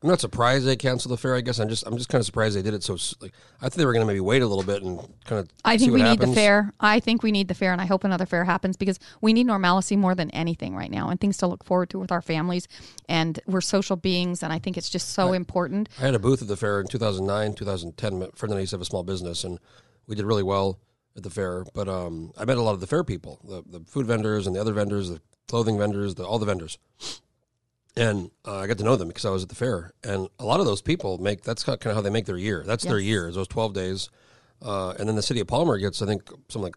[0.02, 1.34] I'm not surprised they canceled the fair.
[1.34, 3.68] I guess I'm just I'm just kind of surprised they did it so like I
[3.68, 5.48] thought they were going to maybe wait a little bit and kind of.
[5.64, 6.72] I think we need the fair.
[6.80, 9.46] I think we need the fair, and I hope another fair happens because we need
[9.46, 12.68] normalcy more than anything right now, and things to look forward to with our families.
[13.08, 15.88] And we're social beings, and I think it's just so important.
[15.98, 18.22] I had a booth at the fair in 2009, 2010.
[18.22, 19.58] A friend and I used to have a small business, and
[20.06, 20.78] we did really well
[21.16, 21.64] at the fair.
[21.74, 24.54] But um, I met a lot of the fair people, the, the food vendors and
[24.54, 26.78] the other vendors, the clothing vendors, the, all the vendors.
[27.96, 29.92] And uh, I got to know them because I was at the fair.
[30.04, 32.62] And a lot of those people make that's kind of how they make their year.
[32.66, 34.10] That's their year, those 12 days.
[34.60, 36.76] Uh, and then the city of Palmer gets, I think, something like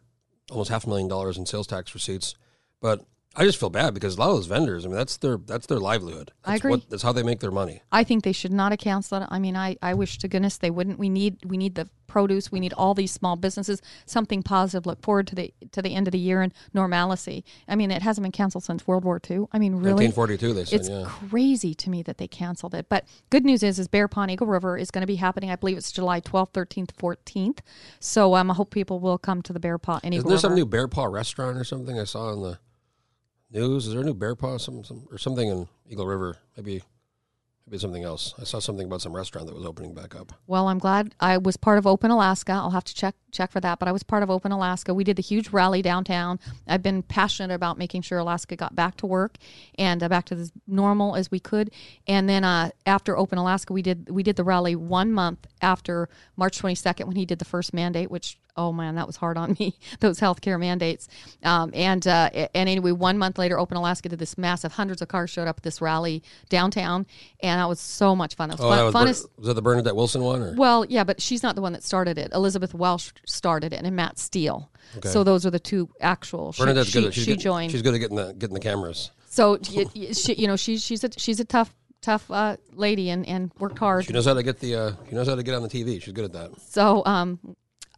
[0.49, 2.35] almost half a million dollars in sales tax receipts.
[2.81, 5.37] But I just feel bad because a lot of those vendors, I mean, that's their
[5.37, 6.31] that's their livelihood.
[6.43, 6.71] I That's agree.
[6.71, 7.83] What, that's how they make their money.
[7.91, 9.29] I think they should not have canceled it.
[9.31, 10.97] I mean, I, I wish to goodness they wouldn't.
[10.97, 12.51] We need we need the produce.
[12.51, 13.83] We need all these small businesses.
[14.07, 14.87] Something positive.
[14.87, 17.45] Look forward to the to the end of the year and normalcy.
[17.67, 19.45] I mean, it hasn't been canceled since World War II.
[19.53, 21.05] I mean, really, 1942, they said, it's yeah.
[21.05, 22.87] crazy to me that they canceled it.
[22.89, 25.51] But good news is, is Bear Pond Eagle River is going to be happening.
[25.51, 27.59] I believe it's July 12th, 13th, 14th.
[27.99, 29.99] So um, I hope people will come to the Bear Paw.
[30.03, 30.41] and Isn't there River.
[30.41, 32.59] some new Bear Paw restaurant or something I saw in the
[33.51, 33.87] news?
[33.87, 36.37] Is there a new Bear Paw some, or something in Eagle River?
[36.55, 36.83] Maybe
[37.69, 38.33] maybe something else.
[38.39, 40.33] I saw something about some restaurant that was opening back up.
[40.47, 42.53] Well, I'm glad I was part of Open Alaska.
[42.53, 44.91] I'll have to check check for that, but I was part of Open Alaska.
[44.93, 46.39] We did the huge rally downtown.
[46.67, 49.37] I've been passionate about making sure Alaska got back to work
[49.77, 51.69] and uh, back to as normal as we could.
[52.07, 56.09] And then uh, after Open Alaska, we did we did the rally one month after
[56.35, 59.55] March 22nd when he did the first mandate, which oh man, that was hard on
[59.59, 59.73] me.
[60.01, 61.07] Those healthcare mandates.
[61.43, 64.73] Um, and uh, and anyway, one month later, Open Alaska did this massive.
[64.73, 67.05] Hundreds of cars showed up at this rally downtown,
[67.41, 68.51] and that was so much fun.
[68.51, 69.23] It was Oh, fun, that was, funnest.
[69.23, 70.41] Ber- was that the Bernadette Wilson one?
[70.41, 70.53] Or?
[70.55, 72.31] Well, yeah, but she's not the one that started it.
[72.33, 74.69] Elizabeth Welsh started it, and Matt Steele.
[74.97, 75.09] Okay.
[75.09, 76.51] So those are the two actual.
[76.51, 77.07] She, Bernadette's she, good.
[77.07, 77.71] At, she's she good, joined.
[77.71, 79.11] She's good at getting the getting the cameras.
[79.29, 79.85] so she,
[80.33, 84.05] you know, she's she's a she's a tough tough uh, lady and and worked hard.
[84.05, 84.75] She knows how to get the.
[84.75, 86.01] Uh, she knows how to get on the TV.
[86.01, 86.59] She's good at that.
[86.61, 87.39] So um,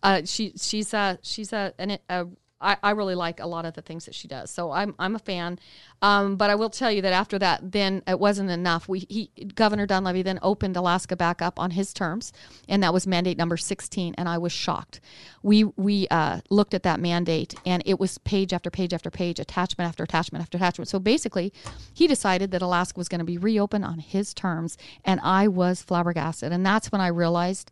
[0.04, 2.28] uh, she she's a she's a and an a,
[2.62, 4.52] I, I really like a lot of the things that she does.
[4.52, 5.60] So I'm I'm a fan.
[6.02, 8.88] Um, but I will tell you that after that, then it wasn't enough.
[8.88, 12.32] We he Governor Dunleavy then opened Alaska back up on his terms,
[12.70, 14.16] and that was mandate number 16.
[14.18, 15.02] And I was shocked.
[15.44, 19.40] We we uh, looked at that mandate, and it was page after page after page,
[19.40, 20.88] attachment after attachment after attachment.
[20.88, 21.52] So basically,
[21.94, 25.82] he decided that Alaska was going to be reopened on his terms, and I was
[25.82, 26.52] flabbergasted.
[26.52, 27.72] And that's when I realized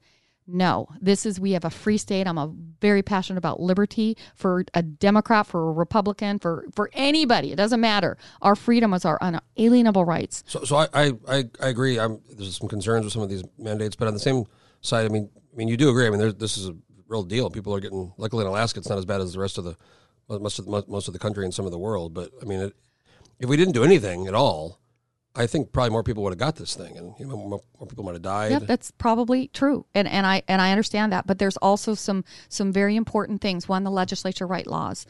[0.52, 2.26] No, this is we have a free state.
[2.26, 7.52] I'm a very passionate about liberty for a Democrat, for a Republican, for for anybody.
[7.52, 8.18] It doesn't matter.
[8.42, 10.44] Our freedom is our unalienable rights.
[10.48, 12.00] So, so I, I, I, agree.
[12.00, 14.46] I'm, there's some concerns with some of these mandates, but on the same
[14.82, 16.08] side, I mean, I mean, you do agree.
[16.08, 16.76] I mean, this is a
[17.08, 17.50] real deal.
[17.50, 18.12] People are getting.
[18.18, 19.76] Luckily, in Alaska, it's not as bad as the rest of the
[20.30, 22.14] most of the, most of the country and some of the world.
[22.14, 22.76] But I mean, it,
[23.40, 24.80] if we didn't do anything at all,
[25.40, 27.88] I think probably more people would have got this thing, and you know, more, more
[27.88, 28.52] people might have died.
[28.52, 31.26] Yep, that's probably true, and and I and I understand that.
[31.26, 33.70] But there's also some some very important things.
[33.70, 35.06] One, the legislature write laws.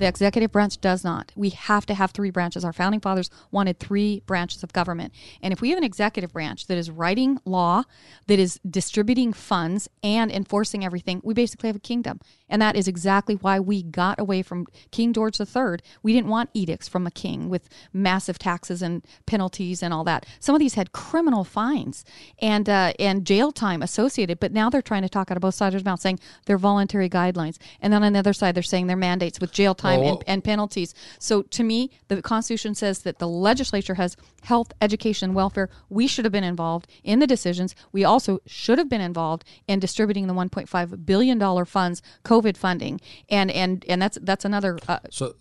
[0.00, 1.30] The executive branch does not.
[1.36, 2.64] We have to have three branches.
[2.64, 5.12] Our founding fathers wanted three branches of government.
[5.42, 7.82] And if we have an executive branch that is writing law,
[8.26, 12.18] that is distributing funds and enforcing everything, we basically have a kingdom.
[12.48, 15.80] And that is exactly why we got away from King George III.
[16.02, 20.24] We didn't want edicts from a king with massive taxes and penalties and all that.
[20.38, 22.06] Some of these had criminal fines
[22.38, 25.54] and uh, and jail time associated, but now they're trying to talk out of both
[25.54, 28.62] sides of their mouth, saying they're voluntary guidelines, and then on the other side they're
[28.62, 30.94] saying they're mandates with jail time Well, and, and penalties.
[31.18, 35.68] So to me, the Constitution says that the legislature has health, education, welfare.
[35.88, 37.74] We should have been involved in the decisions.
[37.92, 43.00] We also should have been involved in distributing the 1.5 billion dollar funds, COVID funding,
[43.28, 44.78] and and and that's that's another.
[44.88, 45.34] Uh, So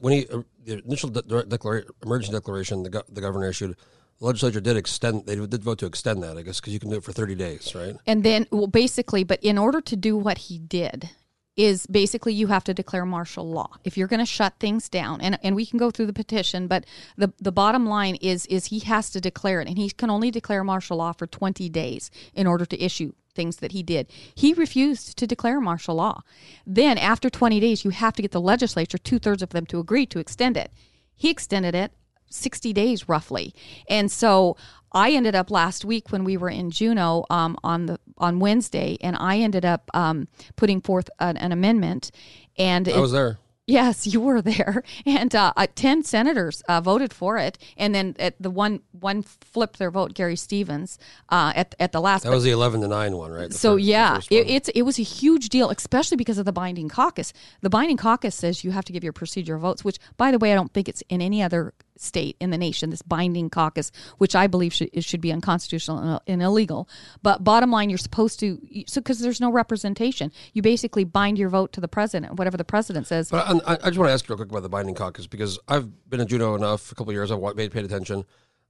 [0.00, 3.76] when he uh, the initial de- declara- emergency declaration the, go- the governor issued,
[4.20, 5.26] the legislature did extend.
[5.26, 7.34] They did vote to extend that, I guess, because you can do it for thirty
[7.34, 7.96] days, right?
[8.06, 11.10] and then well basically but in order to do what he did
[11.56, 13.68] is basically you have to declare martial law.
[13.84, 16.66] If you're going to shut things down and, and we can go through the petition
[16.66, 16.84] but
[17.16, 20.30] the, the bottom line is is he has to declare it and he can only
[20.30, 24.06] declare martial law for 20 days in order to issue things that he did.
[24.34, 26.22] He refused to declare martial law.
[26.66, 30.06] Then after 20 days you have to get the legislature two-thirds of them to agree
[30.06, 30.70] to extend it.
[31.14, 31.92] He extended it
[32.30, 33.54] 60 days roughly.
[33.88, 34.56] And so
[34.92, 38.96] I ended up last week when we were in Juneau um, on the on Wednesday,
[39.02, 42.10] and I ended up um, putting forth an, an amendment.
[42.56, 43.38] And I it- was there.
[43.64, 48.16] Yes, you were there, and uh, uh, ten senators uh, voted for it, and then
[48.18, 52.24] at the one one flipped their vote, Gary Stevens, uh, at at the last.
[52.24, 53.48] That was the eleven to nine one, right?
[53.50, 56.52] The So first- yeah, it, it's it was a huge deal, especially because of the
[56.52, 57.32] binding caucus.
[57.60, 60.50] The binding caucus says you have to give your procedure votes, which, by the way,
[60.50, 62.90] I don't think it's in any other state in the nation.
[62.90, 66.88] This binding caucus, which I believe should should be unconstitutional and, and illegal.
[67.22, 71.48] But bottom line, you're supposed to so because there's no representation, you basically bind your
[71.48, 73.30] vote to the president, whatever the president says.
[73.30, 75.26] But I, I I just want to ask you real quick about the binding caucus
[75.26, 77.30] because I've been in Juneau enough a couple years.
[77.30, 78.24] I've paid paid attention,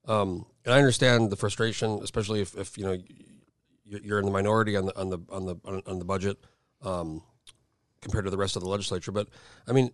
[0.06, 4.30] um, and I understand the frustration, especially if, if you know you- you're in the
[4.30, 6.38] minority on the on the on the on the budget
[6.82, 7.22] um,
[8.00, 9.12] compared to the rest of the legislature.
[9.12, 9.28] But
[9.68, 9.90] I mean,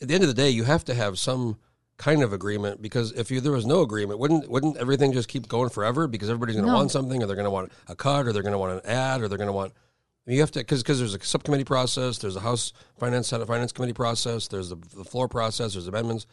[0.00, 1.58] at the end of the day, you have to have some
[2.00, 5.46] kind of agreement because if you, there was no agreement, wouldn't wouldn't everything just keep
[5.48, 6.08] going forever?
[6.08, 6.78] Because everybody's going to No.
[6.78, 8.90] want something, or they're going to want a cut, or they're going to want an
[8.90, 9.74] ad, or they're going to want.
[10.26, 13.72] You have to because because there's a subcommittee process, there's a House Finance Senate Finance
[13.72, 16.26] Committee process, there's the, the floor process, there's amendments.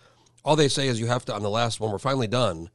[0.46, 2.70] All they say is you have to on the last when we're finally done,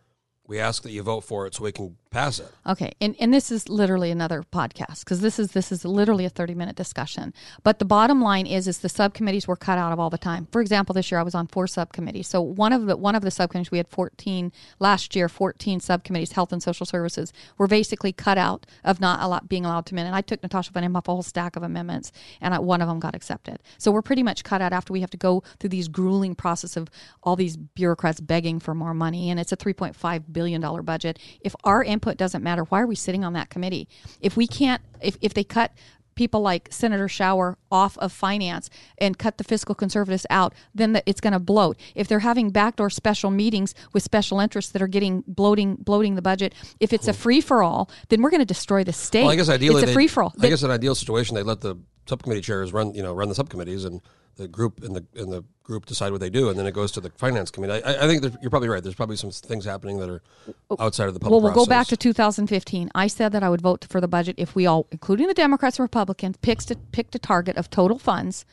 [0.47, 2.47] we ask that you vote for it so we can pass it.
[2.67, 6.31] Okay, and, and this is literally another podcast because this is this is literally a
[6.31, 7.33] thirty minute discussion.
[7.65, 10.47] But the bottom line is is the subcommittees were cut out of all the time.
[10.53, 12.29] For example, this year I was on four subcommittees.
[12.29, 16.33] So one of the one of the subcommittees we had fourteen last year, fourteen subcommittees,
[16.33, 20.07] health and social services, were basically cut out of not allow, being allowed to amend.
[20.07, 22.89] And I took Natasha von Imhof a whole stack of amendments, and I, one of
[22.89, 23.59] them got accepted.
[23.79, 26.77] So we're pretty much cut out after we have to go through these grueling process
[26.77, 26.89] of
[27.23, 30.83] all these bureaucrats begging for more money, and it's a three point five billion dollar
[30.83, 31.19] budget.
[31.41, 33.89] If our input doesn't matter, why are we sitting on that committee?
[34.21, 35.73] If we can't, if if they cut
[36.15, 41.03] people like Senator Shower off of finance and cut the fiscal conservatives out, then the,
[41.07, 41.79] it's going to bloat.
[41.95, 46.23] If they're having backdoor special meetings with special interests that are getting bloating bloating the
[46.23, 49.23] budget, if it's a free for all, then we're going to destroy the state.
[49.23, 50.35] Well, I guess ideally it's a free for all.
[50.41, 53.35] I guess an ideal situation they let the subcommittee chairs run you know run the
[53.35, 54.01] subcommittees and
[54.37, 56.91] the group and the and the group decide what they do and then it goes
[56.93, 57.83] to the finance committee.
[57.85, 58.83] I, I think you're probably right.
[58.83, 60.23] There's probably some things happening that are
[60.71, 61.43] oh, outside of the public.
[61.43, 62.91] Well, we'll go back to 2015.
[62.95, 65.79] I said that I would vote for the budget if we all, including the Democrats
[65.79, 68.45] and Republicans, picked a, picked a target of total funds.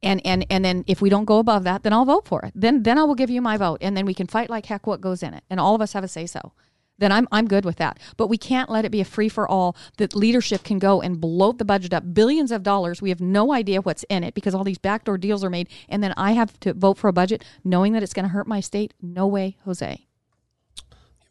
[0.00, 2.52] And, and and then if we don't go above that, then I'll vote for it.
[2.54, 4.86] Then then I will give you my vote, and then we can fight like heck
[4.86, 6.52] what goes in it, and all of us have a say so.
[6.98, 7.98] Then I'm I'm good with that.
[8.16, 11.20] But we can't let it be a free for all that leadership can go and
[11.20, 13.00] bloat the budget up billions of dollars.
[13.00, 16.02] We have no idea what's in it because all these backdoor deals are made, and
[16.02, 18.60] then I have to vote for a budget knowing that it's going to hurt my
[18.60, 18.94] state.
[19.00, 20.06] No way, Jose.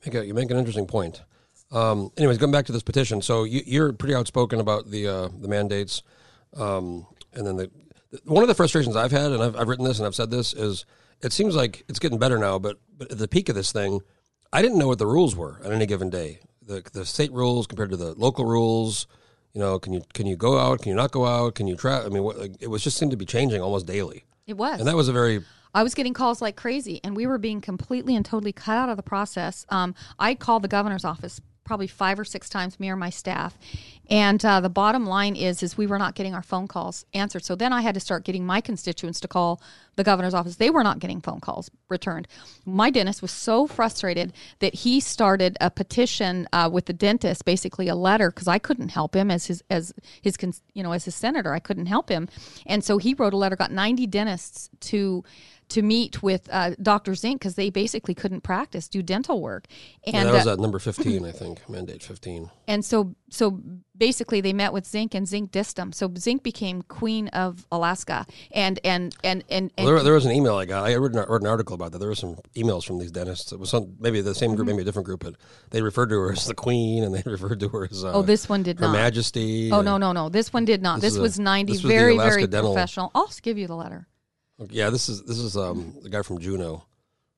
[0.06, 1.22] You Make a, you make an interesting point.
[1.72, 5.30] Um, anyways, going back to this petition, so you, you're pretty outspoken about the uh,
[5.40, 6.02] the mandates,
[6.56, 7.70] um, and then the
[8.24, 10.54] one of the frustrations I've had, and I've, I've written this and I've said this,
[10.54, 10.86] is
[11.22, 14.00] it seems like it's getting better now, but but at the peak of this thing,
[14.54, 16.40] I didn't know what the rules were on any given day.
[16.66, 19.08] The the state rules compared to the local rules,
[19.54, 20.82] You know, can you can you go out?
[20.82, 21.56] Can you not go out?
[21.56, 22.04] Can you try?
[22.04, 24.80] I mean, what, like, it was just seemed to be changing almost daily, It was.
[24.80, 25.44] and that was a very
[25.74, 28.90] I was getting calls like crazy, and we were being completely and totally cut out
[28.90, 29.66] of the process.
[29.70, 33.58] Um, I called the governor's office probably five or six times, me or my staff,
[34.10, 37.44] and uh, the bottom line is, is we were not getting our phone calls answered.
[37.44, 39.62] So then I had to start getting my constituents to call
[39.98, 40.56] the governor's office.
[40.56, 42.28] They were not getting phone calls returned.
[42.66, 47.90] My dentist was so frustrated that he started a petition uh, with the dentist, basically
[47.90, 50.38] a letter, because I couldn't help him as his as his
[50.74, 51.54] you know as his senator.
[51.54, 52.30] I couldn't help him,
[52.66, 55.24] and so he wrote a letter, got ninety dentists to
[55.70, 57.14] to meet with uh, Dr.
[57.16, 59.66] Zink because they basically couldn't practice, do dental work,
[60.06, 62.50] yeah, and that was uh, at number fifteen, I think, mandate fifteen.
[62.68, 63.60] and so so
[63.98, 65.92] basically they met with Zink and Zink dissed him.
[65.92, 70.26] So Zink became queen of Alaska, and and and and, and Well, there, there was
[70.26, 70.86] an email I got.
[70.86, 71.98] I read an, read an article about that.
[72.00, 73.52] There were some emails from these dentists.
[73.52, 74.76] It was some, maybe the same group, Mm-hmm.
[74.78, 75.36] maybe a different group, but
[75.72, 78.22] they referred to her as the queen, and they referred to her as uh, oh
[78.22, 78.94] this one did Her not.
[78.94, 79.70] Majesty.
[79.72, 80.30] Oh no no no!
[80.30, 81.02] This one did not.
[81.02, 83.12] This This, is a- was ninety, this was very very Dental- professional.
[83.14, 84.08] I'll give you the letter.
[84.70, 86.84] Yeah, this is this is um the guy from Juneau,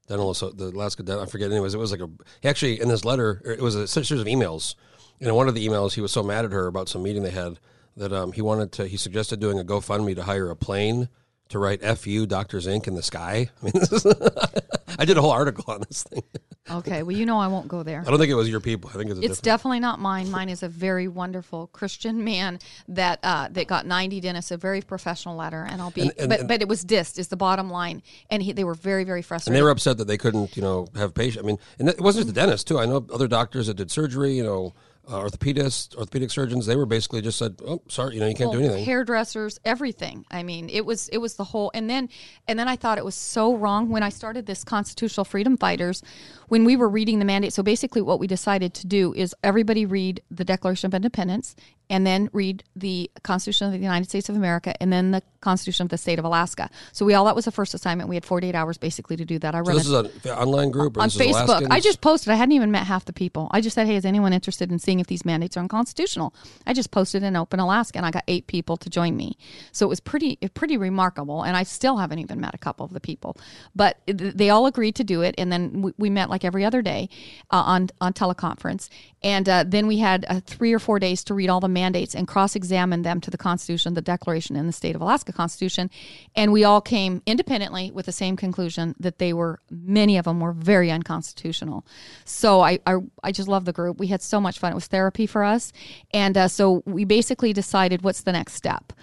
[0.07, 1.23] dental Asso- the Alaska dental.
[1.23, 1.51] I forget.
[1.51, 2.09] Anyways, it was like a
[2.41, 3.41] he actually in this letter.
[3.45, 4.75] It was a series of emails.
[5.19, 7.23] And in one of the emails, he was so mad at her about some meeting
[7.23, 7.59] they had
[7.97, 8.87] that um he wanted to.
[8.87, 11.09] He suggested doing a GoFundMe to hire a plane
[11.49, 13.49] to write "Fu Doctor Zink." in the sky.
[13.61, 14.05] I mean, is,
[14.99, 16.23] I did a whole article on this thing.
[16.71, 18.01] Okay, well you know I won't go there.
[18.05, 18.91] I don't think it was your people.
[18.93, 19.19] I think it's.
[19.21, 20.29] It's definitely not mine.
[20.29, 24.81] Mine is a very wonderful Christian man that uh, that got ninety dentists, a very
[24.81, 26.01] professional letter, and I'll be.
[26.01, 28.63] And- and- but and- but it was dissed is the bottom line, and he, they
[28.63, 29.55] were very very frustrated.
[29.55, 31.43] and they were upset that they couldn't, you know, have patients.
[31.43, 32.77] I mean, and it wasn't just the dentist too.
[32.79, 34.73] I know other doctors that did surgery, you know,
[35.09, 36.65] uh, orthopedists, orthopedic surgeons.
[36.65, 40.25] They were basically just said, "Oh, sorry, you know, you can't do anything." hairdressers everything
[40.31, 42.09] i mean it was it was the whole and then
[42.47, 46.01] and then i thought it was so wrong when i started this constitutional freedom fighters
[46.49, 49.85] when we were reading the mandate so basically what we decided to do is everybody
[49.85, 51.55] read the declaration of independence
[51.89, 55.85] and then read the constitution of the united states of america and then the constitution
[55.85, 58.25] of the state of alaska so we all that was the first assignment we had
[58.25, 59.93] 48 hours basically to do that i So read this is
[60.25, 61.67] an online group or on Facebook.
[61.69, 62.31] I just posted.
[62.31, 63.49] I hadn't even met half the people.
[63.51, 66.33] I just said, "Hey, is anyone interested in seeing if these mandates are unconstitutional?"
[66.65, 69.37] I just posted in Open Alaska, and I got eight people to join me.
[69.71, 71.43] So it was pretty, pretty remarkable.
[71.43, 73.37] And I still haven't even met a couple of the people,
[73.75, 75.35] but they all agreed to do it.
[75.37, 77.09] And then we, we met like every other day
[77.51, 78.89] uh, on on teleconference.
[79.21, 82.15] And uh, then we had uh, three or four days to read all the mandates
[82.15, 85.89] and cross examine them to the Constitution, the Declaration, and the State of Alaska Constitution.
[86.35, 90.39] And we all came independently with the same conclusion that they were, many of them
[90.39, 91.85] were very unconstitutional.
[92.23, 93.99] So I, I, I just love the group.
[93.99, 94.71] We had so much fun.
[94.71, 95.73] It was therapy for us.
[96.11, 98.93] And uh, so we basically decided what's the next step.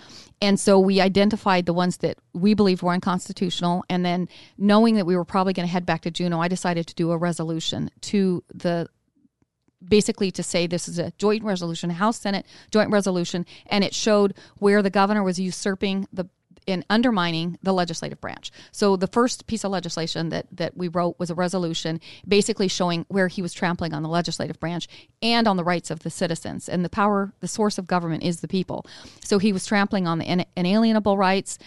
[0.40, 3.84] And so we identified the ones that we believed were unconstitutional.
[3.88, 4.28] And then
[4.58, 7.10] knowing that we were probably going to head back to Juneau, I decided to do
[7.10, 8.88] a resolution to the
[9.86, 14.34] basically to say this is a joint resolution, House Senate joint resolution, and it showed
[14.58, 16.28] where the governor was usurping the
[16.66, 18.50] in undermining the legislative branch.
[18.72, 23.06] So the first piece of legislation that that we wrote was a resolution basically showing
[23.08, 24.88] where he was trampling on the legislative branch
[25.22, 26.68] and on the rights of the citizens.
[26.68, 28.84] And the power, the source of government is the people.
[29.24, 31.58] So he was trampling on the ina- inalienable rights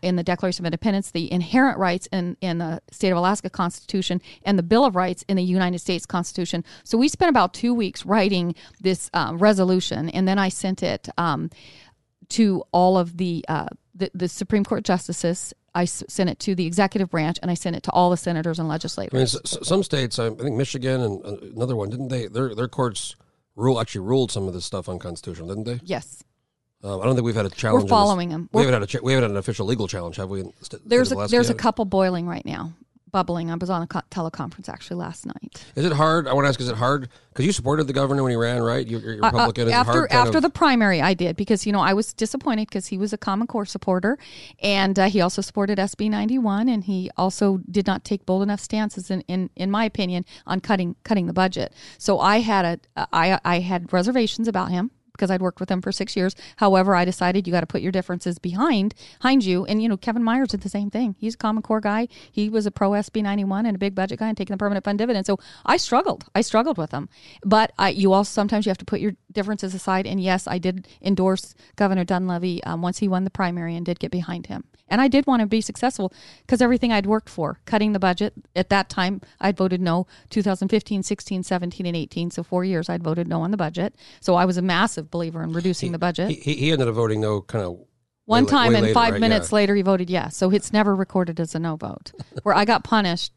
[0.00, 4.22] in the Declaration of Independence, the inherent rights in, in the state of Alaska Constitution,
[4.42, 6.64] and the Bill of Rights in the United States Constitution.
[6.82, 11.10] So we spent about two weeks writing this uh, resolution, and then I sent it
[11.18, 11.50] um,
[12.30, 15.52] to all of the, uh, the the Supreme Court justices.
[15.74, 18.58] I sent it to the executive branch, and I sent it to all the senators
[18.58, 19.12] and legislators.
[19.36, 22.28] I mean, some states, I think Michigan and uh, another one, didn't they?
[22.28, 23.14] Their their courts
[23.56, 25.80] rule actually ruled some of this stuff unconstitutional, didn't they?
[25.84, 26.22] yes.
[26.84, 27.84] Um, I don't think we've had a challenge.
[27.84, 28.48] this- following 'em.
[28.52, 30.44] We We're- haven't had a cha- we haven't had an official legal challenge, have we?
[30.60, 32.72] Sta- There's a there's a couple boiling right now,
[33.10, 33.50] bubbling.
[33.50, 35.64] I was on a co- teleconference actually last night.
[35.74, 36.26] Is it hard?
[36.28, 37.08] I want to ask: Is it hard?
[37.30, 38.86] Because you supported the governor when he ran, right?
[38.86, 39.66] You're, you're Uh, uh, Republican.
[39.68, 42.12] Is it after hard after of- the primary, I did because you know I was
[42.12, 44.18] disappointed because he was a Common Core supporter,
[44.60, 48.42] and uh, he also supported SB ninety one, and he also did not take bold
[48.42, 51.72] enough stances, in, in in my opinion, on cutting cutting the budget.
[51.98, 55.80] So I had a I I had reservations about him because I'd worked with him
[55.80, 56.34] for six years.
[56.56, 59.64] However, I decided you got to put your differences behind behind you.
[59.64, 61.16] And you know, Kevin Myers did the same thing.
[61.18, 62.08] He's a Common Core guy.
[62.30, 64.58] He was a pro SB ninety one and a big budget guy and taking the
[64.58, 65.26] permanent fund dividend.
[65.26, 66.24] So I struggled.
[66.34, 67.08] I struggled with him.
[67.44, 70.04] But I, you also sometimes you have to put your differences aside.
[70.08, 74.00] And yes, I did endorse Governor Dunleavy um, once he won the primary and did
[74.00, 74.64] get behind him.
[74.88, 78.34] And I did want to be successful because everything I'd worked for, cutting the budget
[78.56, 82.30] at that time, I'd voted no 2015, 16, 17, and 18.
[82.32, 83.94] So four years I'd voted no on the budget.
[84.20, 86.28] So I was a massive believer in reducing the budget.
[86.30, 87.78] he, he he ended up voting no, kind of
[88.24, 89.20] One way time way and later, five right?
[89.20, 89.56] minutes Yeah.
[89.56, 90.36] later he voted yes.
[90.36, 92.12] So it's never recorded as a no vote.
[92.42, 93.32] Where I got punished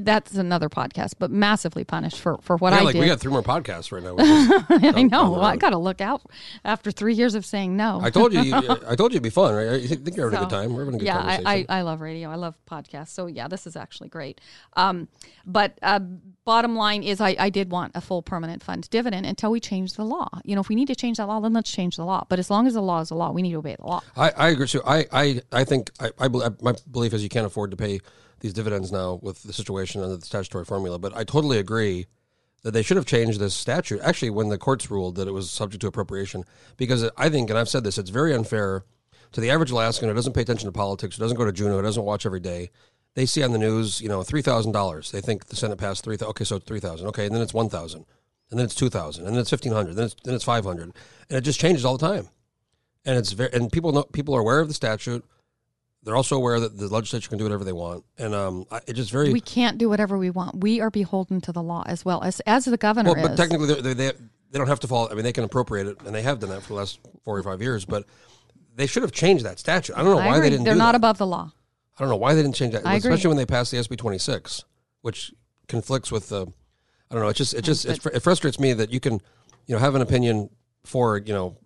[0.00, 3.00] that's another podcast, but massively punished for for what yeah, I like did.
[3.00, 4.16] we got three more podcasts right now.
[4.98, 5.32] I know.
[5.32, 6.22] Well, I got to look out
[6.64, 8.00] after three years of saying no.
[8.02, 8.54] I told you, you-
[8.88, 9.80] I told you it'd be fun, right?
[9.80, 10.74] You think you're having a good time?
[10.74, 11.28] We're having a good time.
[11.28, 11.66] yeah, conversation.
[11.70, 12.30] I, I, I love radio.
[12.30, 13.08] I love podcasts.
[13.08, 14.40] So yeah, this is actually great.
[14.76, 15.08] Um,
[15.46, 16.00] but uh,
[16.44, 19.94] bottom line is, I, I did want a full permanent fund dividend until we change
[19.94, 20.28] the law.
[20.44, 22.24] You know, if we need to change that law, then let's change the law.
[22.28, 24.02] But as long as the law is the law, we need to obey the law.
[24.16, 24.66] I, I agree.
[24.66, 28.00] So I, I, I think I, I, my belief is you can't afford to pay
[28.40, 30.98] these dividends now with the situation under the statutory formula.
[30.98, 32.06] But I totally agree
[32.62, 34.00] that they should have changed this statute.
[34.02, 36.44] Actually, when the courts ruled that it was subject to appropriation,
[36.76, 38.84] because I think, and I've said this, it's very unfair
[39.32, 41.76] to the average Alaskan who doesn't pay attention to politics, who doesn't go to Juneau,
[41.76, 42.70] who doesn't watch every day.
[43.14, 45.10] They see on the news, you know, three thousand dollars.
[45.12, 46.16] They think the Senate passed three.
[46.20, 47.06] Okay, so three thousand.
[47.08, 48.06] Okay, and then it's one thousand,
[48.50, 50.64] and then it's two thousand, and then it's fifteen hundred, then it's then it's five
[50.64, 50.92] hundred,
[51.28, 52.28] and it just changes all the time
[53.04, 55.24] and it's very and people know people are aware of the statute.
[56.02, 58.92] They're also aware that the legislature can do whatever they want, and um, I- it
[58.92, 60.60] just very We can't do whatever we want.
[60.60, 63.22] We are beholden to the law as well as as the governor well.
[63.22, 63.38] But is.
[63.38, 64.12] technically, they they
[64.50, 65.10] they don't have to follow.
[65.10, 67.38] I mean, they can appropriate it, and they have done that for the last four
[67.38, 67.84] or five years.
[67.84, 68.04] But
[68.76, 69.94] they should have changed that statute.
[69.96, 70.40] I don't know I why agree.
[70.40, 70.64] they didn't.
[70.64, 70.96] They're not that.
[70.96, 71.52] above the law.
[71.96, 73.10] I don't know why they didn't change that, I agree.
[73.10, 74.64] especially when they passed the SB twenty six,
[75.02, 75.32] which
[75.68, 76.46] conflicts with the.
[77.10, 77.28] I don't know.
[77.28, 79.20] It just it just it, it frustrates me that you can,
[79.66, 80.50] you know, have an opinion
[80.84, 81.56] for you know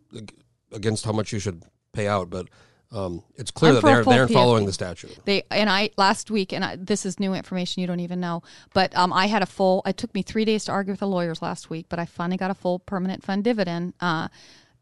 [0.73, 1.63] against how much you should
[1.93, 2.49] pay out, but
[2.91, 5.19] um, it's clear I'm that they're they're following the statute.
[5.25, 8.43] They and I last week, and I, this is new information you don't even know.
[8.73, 9.83] But um, I had a full.
[9.87, 12.39] It took me three days to argue with the lawyers last week, but I finally
[12.39, 14.29] got a full permanent fund dividend uh,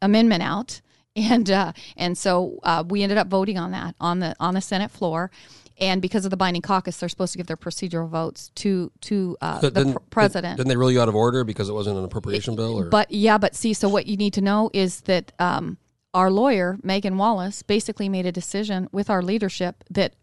[0.00, 0.80] amendment out,
[1.16, 4.60] and uh, and so uh, we ended up voting on that on the on the
[4.60, 5.30] Senate floor.
[5.78, 9.36] And because of the binding caucus, they're supposed to give their procedural votes to to
[9.42, 10.56] uh, But the didn't- pr- president.
[10.56, 12.78] Didn't they rule you out of order because it wasn't an appropriation bill?
[12.78, 15.76] Or But yeah, but see, so what you need to know is that um,
[16.14, 20.14] our lawyer Megan Wallace basically made a decision with our leadership that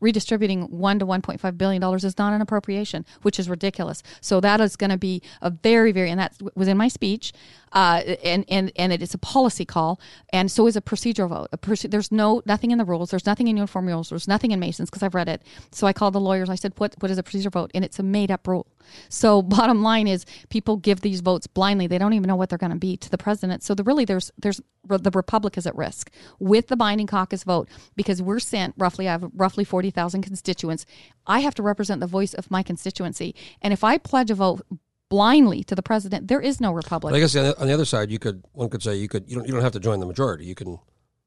[0.00, 4.02] redistributing one to one point five billion dollars is not an appropriation, which is ridiculous.
[4.20, 7.32] So that is going to be a very, very, and that was in my speech,
[7.72, 10.00] uh, and and and it is a policy call,
[10.32, 11.48] and so is a procedural vote.
[11.52, 13.10] A proce- there's no nothing in the rules.
[13.10, 14.08] There's nothing in uniform rules.
[14.08, 15.42] There's nothing in Masons because I've read it.
[15.70, 16.48] So I called the lawyers.
[16.48, 18.66] I said, "What what is a procedural vote?" And it's a made up rule.
[19.08, 21.86] So bottom line is, people give these votes blindly.
[21.86, 23.62] They don't even know what they're going to be to the president.
[23.62, 27.68] So the really there's there's the republic is at risk with the binding caucus vote
[27.96, 29.08] because we're sent roughly.
[29.08, 30.86] I have roughly forty thousand constituents.
[31.26, 34.62] I have to represent the voice of my constituency, and if I pledge a vote
[35.08, 37.12] blindly to the president, there is no republic.
[37.12, 39.36] But I guess on the, other side, you could one could say you could you
[39.36, 40.44] don't you don't have to join the majority.
[40.44, 40.78] You can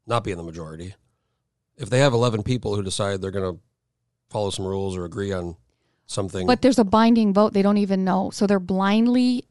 [0.08, 0.96] not be in the majority.
[1.78, 3.62] If they have eleven people who decide they're going to
[4.30, 5.58] follow some rules or agree on
[6.12, 8.30] something, But there's a binding vote they don't even know.
[8.32, 9.46] So they're blindly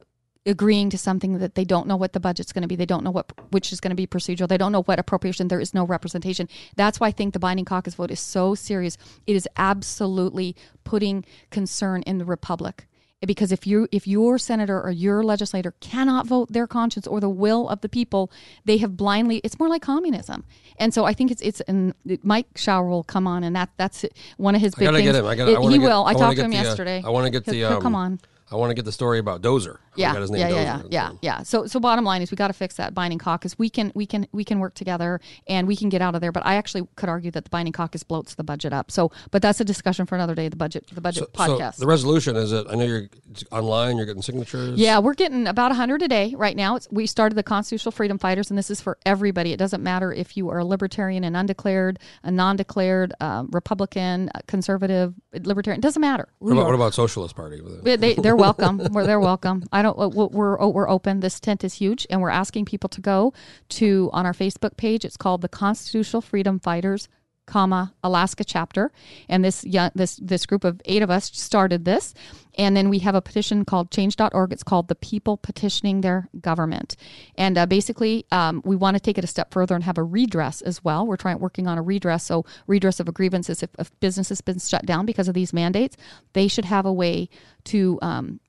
[0.46, 2.76] agreeing to something that they don't know what the budget's going to be.
[2.76, 4.48] They don't know what which is going to be procedural.
[4.48, 5.48] They don't know what appropriation.
[5.48, 6.48] There is no representation.
[6.76, 8.96] That's why I think the binding caucus vote is so serious.
[9.26, 12.86] It is absolutely putting concern in the republic.
[13.26, 17.28] Because if you if your senator or your legislator cannot vote their conscience or the
[17.28, 18.32] will of the people,
[18.64, 19.42] they have blindly.
[19.44, 20.44] It's more like communism,
[20.78, 21.60] and so I think it's it's.
[21.62, 21.92] And
[22.22, 24.06] Mike Shower will come on, and that that's
[24.38, 25.08] one of his I big gotta things.
[25.12, 25.26] get him.
[25.26, 25.52] I gotta.
[25.52, 26.00] It- I he get, will.
[26.04, 27.02] I, wanna talked to him the, uh, yesterday.
[27.04, 27.58] I want to get He'll- the.
[27.58, 28.20] he'll Um, come on.
[28.52, 29.78] I want to get the story about Dozer.
[29.96, 31.42] Yeah, forgot his name, yeah, yeah, yeah, yeah, yeah.
[31.42, 33.58] So, so bottom line is we got to fix that binding caucus.
[33.58, 36.32] We can, we can, we can work together and we can get out of there.
[36.32, 38.90] But I actually could argue that the binding caucus bloats the budget up.
[38.90, 40.48] So, but that's a discussion for another day.
[40.48, 41.74] The budget, the budget So, podcast.
[41.74, 42.66] so the resolution is it?
[42.70, 43.08] I know you're
[43.52, 43.96] online.
[43.96, 44.78] You're getting signatures.
[44.78, 46.76] Yeah, we're getting about 100 a day right now.
[46.76, 49.52] It's, we started the Constitutional Freedom Fighters, and this is for everybody.
[49.52, 54.30] It doesn't matter if you are a libertarian, an undeclared, a non declared, uh, Republican,
[54.46, 55.80] conservative, libertarian.
[55.80, 56.28] It doesn't matter.
[56.38, 57.60] What about, what about Socialist Party?
[57.82, 58.80] They, they're welcome.
[58.92, 59.64] we're, they're welcome.
[59.72, 59.98] I don't.
[59.98, 61.20] Uh, we're we're we're open.
[61.20, 63.32] This tent is huge, and we're asking people to go
[63.70, 65.04] to on our Facebook page.
[65.04, 67.08] It's called the Constitutional Freedom Fighters,
[67.50, 68.92] comma Alaska chapter,
[69.28, 72.14] and this young this this group of eight of us started this,
[72.56, 74.52] and then we have a petition called Change.org.
[74.52, 76.96] It's called the People Petitioning Their Government,
[77.36, 80.02] and uh, basically um, we want to take it a step further and have a
[80.04, 81.06] redress as well.
[81.06, 82.24] We're trying working on a redress.
[82.24, 85.52] So redress of a grievances if, if business has been shut down because of these
[85.52, 85.96] mandates,
[86.32, 87.28] they should have a way
[87.64, 88.40] to um,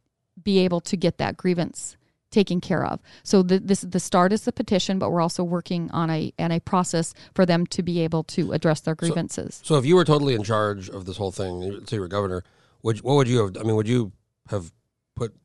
[0.41, 1.97] be able to get that grievance
[2.31, 2.99] taken care of.
[3.23, 6.51] So the, this the start is the petition, but we're also working on a and
[6.51, 9.61] a process for them to be able to address their grievances.
[9.63, 12.43] So if you were totally in charge of this whole thing, say you were governor,
[12.81, 13.57] would what would you have?
[13.57, 14.11] I mean, would you
[14.47, 14.71] have
[15.15, 15.35] put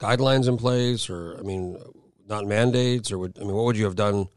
[0.00, 1.78] guidelines in place, or I mean,
[2.26, 4.28] not mandates, or would I mean, what would you have done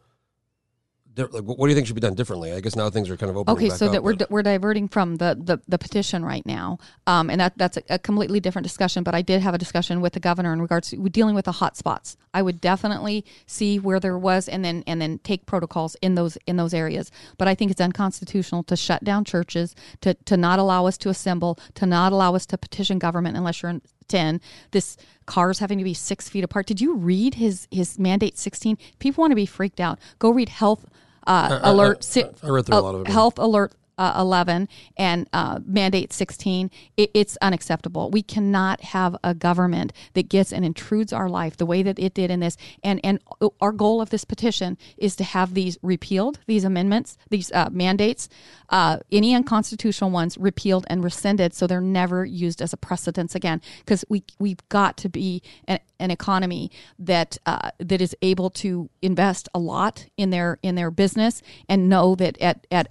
[1.17, 2.51] like, what do you think should be done differently?
[2.51, 4.43] I guess now things are kind of opening Okay, so up, that we're di- we're
[4.43, 8.39] diverting from the, the, the petition right now, um, and that that's a, a completely
[8.39, 9.03] different discussion.
[9.03, 11.53] But I did have a discussion with the governor in regards to dealing with the
[11.53, 12.17] hot spots.
[12.33, 16.37] I would definitely see where there was, and then and then take protocols in those
[16.45, 17.11] in those areas.
[17.37, 21.09] But I think it's unconstitutional to shut down churches, to to not allow us to
[21.09, 24.41] assemble, to not allow us to petition government unless you're in ten.
[24.71, 26.67] This cars having to be six feet apart.
[26.67, 28.77] Did you read his his mandate sixteen?
[28.99, 29.97] People want to be freaked out.
[30.19, 30.85] Go read health
[31.27, 31.97] uh, I- alert.
[31.99, 33.07] I- si- I read through a uh, lot of it.
[33.07, 34.67] Health alert uh, 11
[34.97, 38.09] and uh, mandate 16 it, it's unacceptable.
[38.09, 42.13] We cannot have a government that gets and intrudes our life the way that it
[42.13, 42.57] did in this.
[42.83, 43.19] And and
[43.61, 48.29] our goal of this petition is to have these repealed these amendments these uh, mandates
[48.69, 53.61] uh, any unconstitutional ones repealed and rescinded so they're never used as a precedence again.
[53.79, 58.89] Because we we've got to be an, an economy that uh, that is able to
[59.01, 62.89] invest a lot in their in their business and know that at at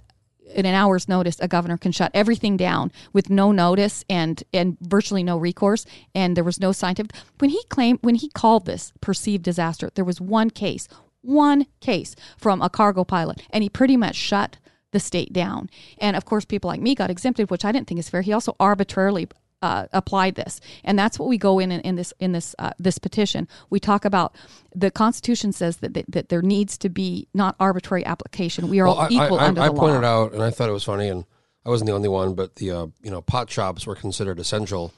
[0.53, 4.77] in an hour's notice, a governor can shut everything down with no notice and and
[4.81, 5.85] virtually no recourse.
[6.13, 7.15] And there was no scientific.
[7.39, 10.87] When he claimed, when he called this perceived disaster, there was one case,
[11.21, 14.57] one case from a cargo pilot, and he pretty much shut
[14.91, 15.69] the state down.
[15.97, 18.21] And of course, people like me got exempted, which I didn't think is fair.
[18.21, 19.27] He also arbitrarily
[19.65, 22.71] uh, applied this, and that's what we go in in, in this in this uh,
[22.77, 23.47] this petition.
[23.69, 24.35] We talk about
[24.73, 28.69] the Constitution says that, that that there needs to be not arbitrary application.
[28.69, 30.23] We are Well, all equal I, I, under I the pointed law.
[30.25, 31.25] out, and I thought it was funny, and
[31.65, 34.93] I wasn't the only one, but the uh, you know pot shops were considered essential,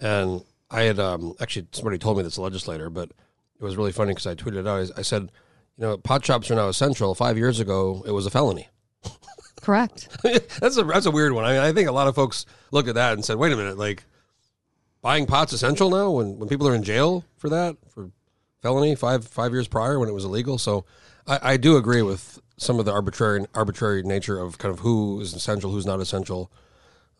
[0.00, 3.10] and I had um, actually somebody told me this legislator, but
[3.60, 4.90] it was really funny because I tweeted it out.
[4.96, 5.22] I, I said,
[5.76, 7.14] you know, pot shops are now essential.
[7.14, 8.68] Five years ago, it was a felony.
[9.62, 10.08] Correct.
[10.60, 11.44] that's a that's a weird one.
[11.44, 13.56] I mean, I think a lot of folks looked at that and said, "Wait a
[13.56, 14.04] minute, like
[15.00, 18.10] buying pot's essential now when when people are in jail for that for
[18.60, 20.84] felony five five years prior when it was illegal." So
[21.26, 25.20] I, I do agree with some of the arbitrary arbitrary nature of kind of who
[25.20, 26.50] is essential, who's not essential.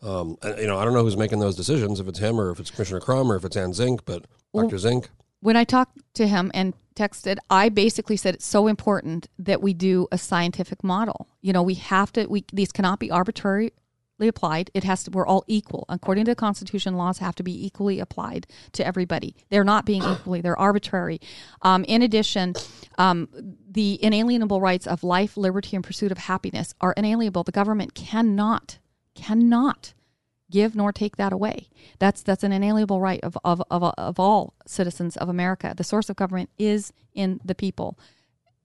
[0.01, 2.51] Um, and, you know, I don't know who's making those decisions, if it's him or
[2.51, 4.77] if it's Commissioner Crum or if it's Anne Zink, but Dr.
[4.77, 5.09] Zink.
[5.43, 9.73] When I talked to him and texted, I basically said it's so important that we
[9.73, 11.27] do a scientific model.
[11.41, 12.25] You know, we have to.
[12.27, 13.73] We these cannot be arbitrarily
[14.21, 14.71] applied.
[14.73, 15.11] It has to.
[15.11, 16.95] We're all equal according to the Constitution.
[16.95, 19.35] Laws have to be equally applied to everybody.
[19.49, 20.39] They're not being equally.
[20.39, 21.19] They're arbitrary.
[21.61, 22.53] Um, in addition,
[22.97, 23.27] um,
[23.69, 27.43] the inalienable rights of life, liberty, and pursuit of happiness are inalienable.
[27.43, 28.79] The government cannot
[29.13, 29.93] cannot
[30.53, 31.67] give nor take that away.
[31.99, 35.73] That's that's an inalienable right of of, of, of all citizens of America.
[35.75, 37.97] The source of government is in the people.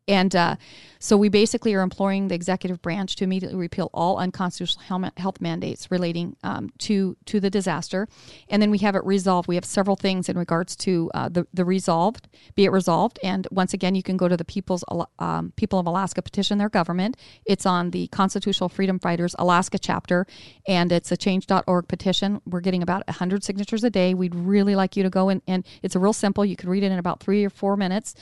[0.09, 0.57] And uh,
[0.99, 5.91] so we basically are imploring the executive branch to immediately repeal all unconstitutional health mandates
[5.91, 8.09] relating um, to to the disaster,
[8.49, 9.49] and then we have it resolved.
[9.49, 13.19] We have several things in regards to uh, the the resolved, be it resolved.
[13.23, 14.85] And once again, you can go to the People's
[15.19, 17.17] um, People of Alaska petition their government.
[17.45, 20.27] It's on the Constitutional Freedom Fighters Alaska chapter,
[20.67, 22.41] and it's a Change.org petition.
[22.47, 24.15] We're getting about hundred signatures a day.
[24.15, 26.45] We'd really like you to go in, and it's a real simple.
[26.45, 28.15] You can read it in about three or four minutes,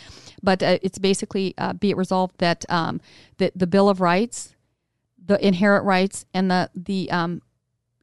[0.43, 3.01] but uh, it's basically uh, be it resolved that um,
[3.39, 4.55] that the Bill of Rights,
[5.25, 7.43] the inherent rights, and the the um,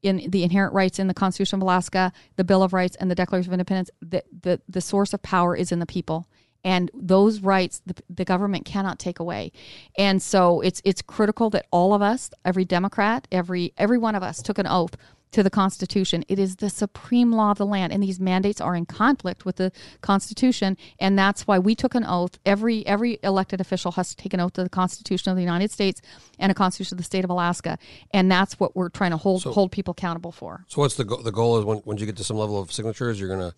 [0.02, 3.16] in the inherent rights in the Constitution of Alaska, the Bill of Rights, and the
[3.16, 6.28] Declaration of Independence, the the, the source of power is in the people.
[6.66, 9.52] And those rights, the, the government cannot take away,
[9.98, 14.24] and so it's it's critical that all of us, every Democrat, every every one of
[14.24, 14.96] us, took an oath
[15.34, 16.24] to the Constitution.
[16.28, 19.58] It is the supreme law of the land, and these mandates are in conflict with
[19.58, 19.72] the
[20.02, 22.40] Constitution, and that's why we took an oath.
[22.46, 25.72] Every every elected official has to take an oath to the Constitution of the United
[25.72, 26.02] States
[26.40, 27.78] and a Constitution of the State of Alaska,
[28.14, 30.66] and that's what we're trying to hold hold people accountable for.
[30.70, 32.72] So what's the go- the goal is when when you get to some level of
[32.72, 33.54] signatures, you're gonna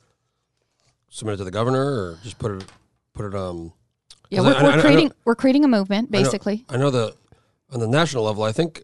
[1.09, 2.65] submit it to the governor or just put it
[3.13, 3.73] put it um.
[4.31, 6.65] Yeah, we're, I- I- we're I know- creating we're creating a movement I know- basically.
[6.69, 7.15] I know, the
[7.71, 8.43] on the national level.
[8.43, 8.81] I think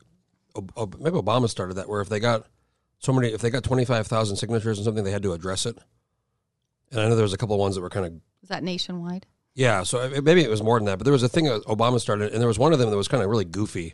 [0.55, 2.45] maybe Obama started that where if they got
[3.01, 5.65] so many, if they got twenty five thousand signatures and something, they had to address
[5.65, 5.77] it.
[6.91, 8.63] And I know there was a couple of ones that were kind of Is that
[8.63, 9.25] nationwide?
[9.53, 9.83] yeah.
[9.83, 12.31] So maybe it was more than that, but there was a thing that Obama started,
[12.31, 13.93] and there was one of them that was kind of really goofy.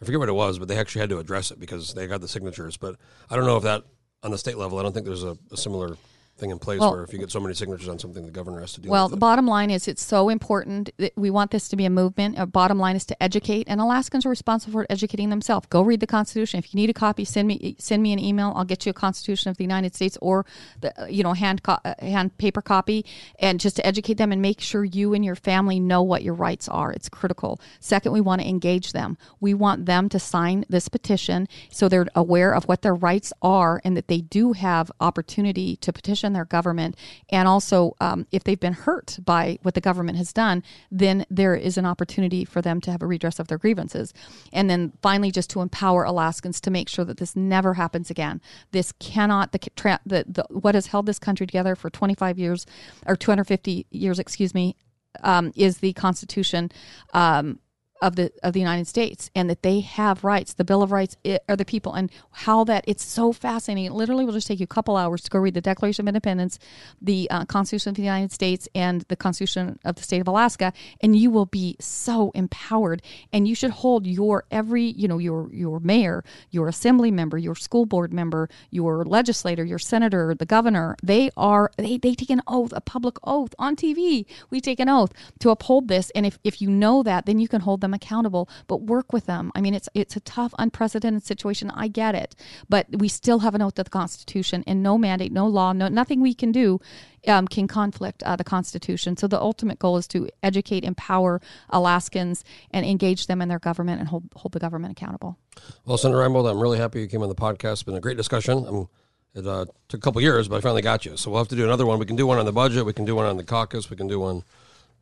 [0.00, 2.20] I forget what it was, but they actually had to address it because they got
[2.20, 2.76] the signatures.
[2.76, 2.96] But
[3.30, 3.84] I don't know if that
[4.22, 4.78] on the state level.
[4.78, 5.96] I don't think there's a, a similar
[6.36, 8.60] thing in place Well- where if you get so many signatures on something, the governor
[8.60, 9.20] has to deal Well, the it.
[9.20, 12.38] bottom line is it's so important that we want this to be a movement.
[12.38, 15.66] Our bottom line is to educate, and Alaskans are responsible for educating themselves.
[15.70, 16.58] Go read the Constitution.
[16.58, 18.52] If you need a copy, send me send me an email.
[18.54, 20.44] I'll get you a Constitution of the United States or
[20.80, 23.04] the you know hand co- uh, hand paper copy,
[23.38, 26.34] and just to educate them and make sure you and your family know what your
[26.34, 26.92] rights are.
[26.92, 27.60] It's critical.
[27.80, 29.16] Second, we want to engage them.
[29.40, 33.80] We want them to sign this petition so they're aware of what their rights are
[33.84, 36.96] and that they do have opportunity to petition their government,
[37.30, 41.54] and also um, if they've been hurt by what the government has done, then there
[41.54, 44.12] is an opportunity for them to have a redress of their grievances.
[44.52, 48.40] And then finally, just to empower Alaskans to make sure that this never happens again.
[48.72, 49.58] This cannot the,
[50.06, 52.66] the, the what has held this country together for 25 years
[53.06, 54.76] or 250 years, excuse me,
[55.22, 56.70] um, is the Constitution.
[57.14, 57.58] Um,
[58.02, 60.54] of the of the United States and that they have rights.
[60.54, 63.86] The Bill of Rights i- are the people and how that it's so fascinating.
[63.86, 66.08] It literally will just take you a couple hours to go read the Declaration of
[66.08, 66.58] Independence,
[67.00, 70.72] the uh, Constitution of the United States, and the Constitution of the State of Alaska,
[71.00, 73.02] and you will be so empowered.
[73.32, 77.54] And you should hold your every you know your your mayor, your assembly member, your
[77.54, 80.96] school board member, your legislator, your senator, the governor.
[81.02, 84.26] They are they they take an oath, a public oath on TV.
[84.50, 87.48] We take an oath to uphold this, and if if you know that, then you
[87.48, 88.48] can hold them accountable.
[88.66, 89.52] But work with them.
[89.54, 91.70] I mean, it's it's a tough, unprecedented situation.
[91.70, 92.34] I get it,
[92.68, 95.88] but we still have an oath to the Constitution, and no mandate, no law, no
[95.88, 96.80] nothing we can do
[97.26, 99.16] um, can conflict uh, the Constitution.
[99.16, 104.00] So the ultimate goal is to educate, empower Alaskans, and engage them in their government
[104.00, 105.38] and hold hold the government accountable.
[105.84, 107.72] Well, Senator Reinbold, I'm really happy you came on the podcast.
[107.72, 108.64] It's been a great discussion.
[108.66, 108.88] I'm,
[109.34, 111.16] it uh, took a couple years, but I finally got you.
[111.16, 111.98] So we'll have to do another one.
[111.98, 112.86] We can do one on the budget.
[112.86, 113.90] We can do one on the caucus.
[113.90, 114.44] We can do one,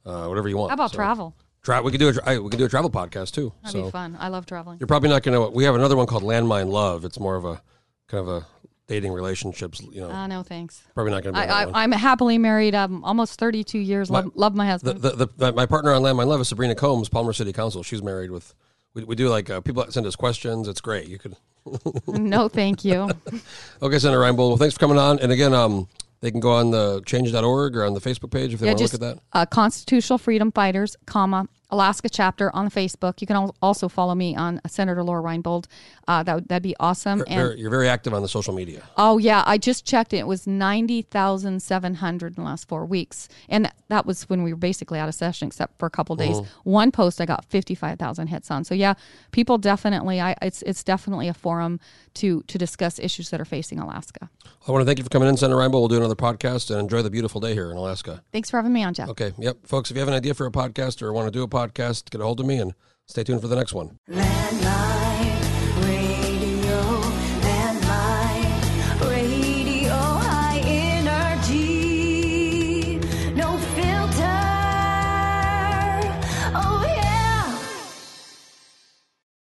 [0.04, 0.70] uh, whatever you want.
[0.70, 1.34] How about So- travel?
[1.64, 3.52] Tra- we could do a we could do a travel podcast too.
[3.62, 4.16] That'd so be fun.
[4.20, 4.78] I love traveling.
[4.78, 5.50] you're probably not going to.
[5.50, 7.04] We have another one called Landmine Love.
[7.04, 7.62] It's more of a
[8.06, 8.46] kind of a
[8.86, 9.80] dating relationships.
[9.80, 10.82] You know, Uh, no, thanks.
[10.94, 11.46] probably not going to be.
[11.46, 11.74] I, on that one.
[11.74, 12.74] I, I'm happily married.
[12.74, 14.10] Um, almost 32 years.
[14.10, 15.00] Love, love my husband.
[15.00, 17.82] the, the, the, my partner on Landmine Love is Sabrina Combs, Palmer City Council.
[17.82, 18.54] She's married with.
[18.92, 20.68] We, we do like uh, people send us questions.
[20.68, 21.08] It's great.
[21.08, 21.36] You could.
[22.06, 23.08] no, thank you.
[23.82, 24.48] Okay, Senator Reinbold.
[24.48, 25.18] Well, thanks for coming on.
[25.18, 25.88] And again, um,
[26.24, 28.78] they can go on the change.org or on the Facebook page if they yeah, want
[28.78, 29.18] to look at that.
[29.34, 33.20] Uh, Constitutional Freedom Fighters, comma Alaska chapter on Facebook.
[33.20, 35.66] You can also follow me on Senator Lora Reinbold.
[36.06, 37.24] Uh, that would that'd be awesome.
[37.26, 38.84] And Very, you're very active on the social media.
[38.96, 40.18] Oh yeah, I just checked it.
[40.18, 44.42] It was ninety thousand seven hundred in the last four weeks, and that, was when
[44.42, 46.36] we were basically out of session, except for a couple days.
[46.62, 48.64] One post I got fifty five thousand hits on.
[48.64, 48.94] So yeah,
[49.32, 50.20] people definitely.
[50.20, 51.80] I it's it's definitely a forum
[52.14, 54.30] to to discuss issues that are facing Alaska.
[54.66, 55.72] I want to thank you for coming in, Senator Reinbold.
[55.72, 58.22] We'll do another podcast and enjoy the beautiful day here in Alaska.
[58.32, 59.08] Thanks for having me on, Jeff.
[59.10, 59.66] Okay, yep.
[59.66, 61.63] Folks, if you have an idea for a podcast or want to do a podcast,
[62.10, 62.74] get a hold of me and
[63.06, 63.98] stay tuned for the next one.
[64.10, 65.03] Landmine.